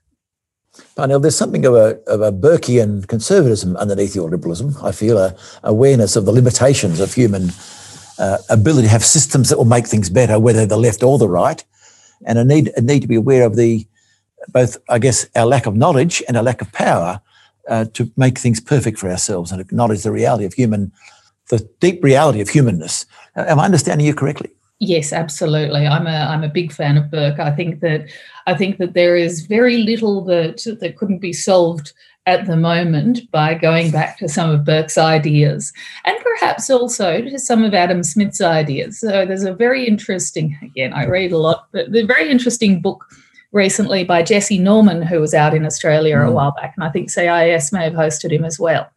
Parnell, 0.95 1.21
there's 1.21 1.37
something 1.37 1.65
of 1.65 1.75
a, 1.75 1.99
of 2.07 2.21
a 2.21 2.31
Burkean 2.31 3.07
conservatism 3.09 3.77
underneath 3.77 4.15
your 4.15 4.31
liberalism. 4.31 4.77
I 4.83 4.93
feel 4.93 5.19
a 5.19 5.35
awareness 5.65 6.15
of 6.15 6.25
the 6.25 6.33
limitations 6.33 7.01
of 7.01 7.13
human 7.13 7.51
uh, 8.19 8.39
ability 8.49 8.83
to 8.83 8.93
have 8.93 9.05
systems 9.05 9.49
that 9.49 9.59
will 9.59 9.65
make 9.65 9.87
things 9.87 10.11
better, 10.11 10.39
whether 10.39 10.67
the 10.67 10.77
left 10.77 11.03
or 11.03 11.19
the 11.19 11.29
right, 11.29 11.65
and 12.27 12.39
a 12.39 12.45
need 12.45 12.73
a 12.77 12.81
need 12.81 13.01
to 13.01 13.09
be 13.09 13.15
aware 13.15 13.45
of 13.45 13.57
the 13.57 13.87
both, 14.53 14.77
I 14.89 14.99
guess, 14.99 15.27
our 15.35 15.47
lack 15.47 15.67
of 15.67 15.77
knowledge 15.77 16.23
and 16.29 16.37
our 16.37 16.43
lack 16.43 16.61
of 16.61 16.73
power 16.73 17.21
uh, 17.69 17.85
to 17.95 18.11
make 18.17 18.39
things 18.39 18.61
perfect 18.61 18.99
for 18.99 19.11
ourselves 19.11 19.53
and 19.53 19.61
acknowledge 19.61 20.03
the 20.03 20.13
reality 20.13 20.45
of 20.45 20.55
human, 20.55 20.93
the 21.51 21.69
deep 21.81 22.03
reality 22.03 22.41
of 22.41 22.49
humanness. 22.49 23.07
Am 23.37 23.61
I 23.61 23.65
understanding 23.65 24.07
you 24.07 24.15
correctly? 24.15 24.51
Yes, 24.81 25.13
absolutely. 25.13 25.87
I'm 25.87 26.07
a 26.07 26.11
I'm 26.11 26.45
a 26.45 26.49
big 26.49 26.73
fan 26.73 26.97
of 26.97 27.11
Burke. 27.11 27.41
I 27.41 27.51
think 27.51 27.81
that 27.81 28.09
I 28.47 28.55
think 28.55 28.79
that 28.79 28.95
there 28.95 29.17
is 29.17 29.47
very 29.47 29.79
little 29.79 30.25
that 30.27 30.65
that 30.81 30.97
couldn't 30.97 31.19
be 31.19 31.33
solved 31.33 31.93
at 32.27 32.47
the 32.47 32.57
moment 32.57 33.29
by 33.33 33.55
going 33.55 33.91
back 33.91 34.19
to 34.19 34.29
some 34.29 34.51
of 34.51 34.65
Burke's 34.65 34.99
ideas 34.99 35.73
and 36.05 36.17
perhaps 36.23 36.71
also 36.71 37.23
to 37.23 37.39
some 37.39 37.65
of 37.65 37.75
Adam 37.75 38.05
Smith's 38.05 38.41
ideas. 38.41 39.01
So 39.01 39.27
there's 39.27 39.45
a 39.45 39.55
very 39.55 39.85
interesting 39.87 40.57
again, 40.63 40.93
I 40.93 41.07
read 41.07 41.33
a 41.33 41.39
lot, 41.39 41.67
but 41.73 41.91
the 41.91 42.05
very 42.05 42.31
interesting 42.31 42.81
book 42.81 43.05
recently 43.53 44.05
by 44.05 44.23
Jesse 44.23 44.59
Norman, 44.59 45.03
who 45.03 45.21
was 45.21 45.35
out 45.35 45.55
in 45.55 45.65
Australia 45.65 46.17
mm. 46.17 46.29
a 46.29 46.33
while 46.33 46.53
back, 46.53 46.75
and 46.77 46.85
I 46.85 46.91
think 46.91 47.11
CIS 47.11 47.73
may 47.73 47.85
have 47.85 47.95
hosted 47.95 48.33
him 48.33 48.45
as 48.45 48.59
well, 48.59 48.89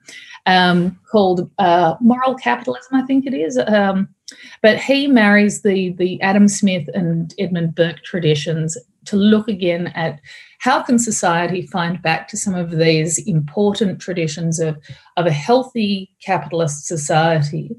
um, 0.46 1.00
called 1.12 1.50
uh, 1.58 1.96
Moral 2.02 2.36
Capitalism, 2.36 2.96
I 2.96 3.06
think 3.06 3.26
it 3.26 3.34
is. 3.34 3.58
Um, 3.58 4.10
but 4.62 4.78
he 4.80 5.08
marries 5.08 5.62
the 5.62 5.94
the 5.94 6.22
Adam 6.22 6.48
Smith 6.48 6.88
and 6.94 7.34
Edmund 7.38 7.76
Burke 7.76 8.02
traditions 8.04 8.78
to 9.06 9.16
look 9.16 9.48
again 9.48 9.88
at 9.88 10.20
how 10.60 10.82
can 10.82 11.00
society 11.00 11.66
find 11.68 12.02
back 12.02 12.28
to 12.28 12.38
some 12.38 12.54
of 12.54 12.72
these 12.72 13.18
important 13.28 14.00
traditions 14.00 14.60
of, 14.60 14.78
of 15.18 15.26
a 15.26 15.32
healthy 15.32 16.12
capitalist 16.24 16.86
society 16.86 17.76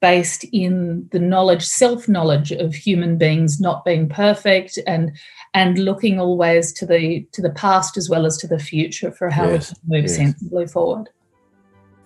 based 0.00 0.44
in 0.52 1.08
the 1.12 1.18
knowledge 1.18 1.64
self-knowledge 1.64 2.50
of 2.52 2.74
human 2.74 3.18
beings 3.18 3.60
not 3.60 3.84
being 3.84 4.08
perfect 4.08 4.78
and 4.86 5.12
and 5.54 5.78
looking 5.78 6.18
always 6.18 6.72
to 6.72 6.86
the 6.86 7.26
to 7.32 7.42
the 7.42 7.50
past 7.50 7.96
as 7.96 8.08
well 8.08 8.26
as 8.26 8.36
to 8.38 8.46
the 8.46 8.58
future 8.58 9.10
for 9.12 9.30
how 9.30 9.48
yes, 9.48 9.70
we 9.70 9.74
can 9.74 9.88
move 9.88 10.04
yes. 10.04 10.16
sensibly 10.16 10.66
forward. 10.66 11.08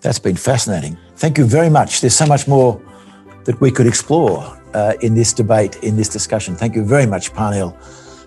That's 0.00 0.18
been 0.18 0.36
fascinating. 0.36 0.98
Thank 1.16 1.38
you 1.38 1.44
very 1.44 1.70
much. 1.70 2.00
There's 2.00 2.16
so 2.16 2.26
much 2.26 2.46
more 2.46 2.80
that 3.44 3.60
we 3.60 3.70
could 3.70 3.86
explore 3.86 4.40
uh, 4.74 4.94
in 5.00 5.14
this 5.14 5.32
debate, 5.32 5.82
in 5.82 5.96
this 5.96 6.08
discussion. 6.08 6.54
Thank 6.54 6.74
you 6.74 6.84
very 6.84 7.06
much, 7.06 7.32
Parnell 7.32 7.72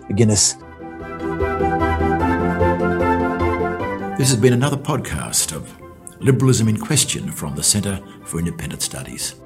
McGuinness. 0.08 0.58
This 4.18 4.28
has 4.30 4.38
been 4.38 4.52
another 4.52 4.76
podcast 4.76 5.54
of 5.54 5.74
Liberalism 6.20 6.68
in 6.68 6.76
Question 6.76 7.30
from 7.30 7.54
the 7.54 7.62
Centre 7.62 8.02
for 8.24 8.38
Independent 8.38 8.82
Studies. 8.82 9.36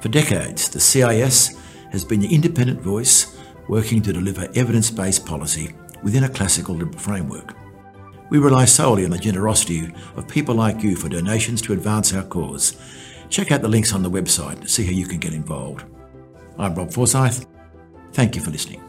For 0.00 0.08
decades, 0.08 0.68
the 0.68 0.80
CIS 0.80 1.56
has 1.92 2.04
been 2.04 2.20
the 2.20 2.34
independent 2.34 2.80
voice 2.80 3.33
working 3.68 4.02
to 4.02 4.12
deliver 4.12 4.48
evidence 4.54 4.90
based 4.90 5.26
policy 5.26 5.74
within 6.02 6.24
a 6.24 6.28
classical 6.28 6.74
liberal 6.74 6.98
framework. 6.98 7.54
We 8.30 8.38
rely 8.38 8.64
solely 8.64 9.04
on 9.04 9.10
the 9.10 9.18
generosity 9.18 9.92
of 10.16 10.28
people 10.28 10.54
like 10.54 10.82
you 10.82 10.96
for 10.96 11.08
donations 11.08 11.62
to 11.62 11.72
advance 11.72 12.14
our 12.14 12.24
cause. 12.24 12.76
Check 13.28 13.52
out 13.52 13.62
the 13.62 13.68
links 13.68 13.92
on 13.92 14.02
the 14.02 14.10
website 14.10 14.60
to 14.60 14.68
see 14.68 14.84
how 14.84 14.92
you 14.92 15.06
can 15.06 15.18
get 15.18 15.34
involved. 15.34 15.84
I'm 16.58 16.74
Rob 16.74 16.92
Forsyth. 16.92 17.46
Thank 18.12 18.36
you 18.36 18.42
for 18.42 18.50
listening. 18.50 18.80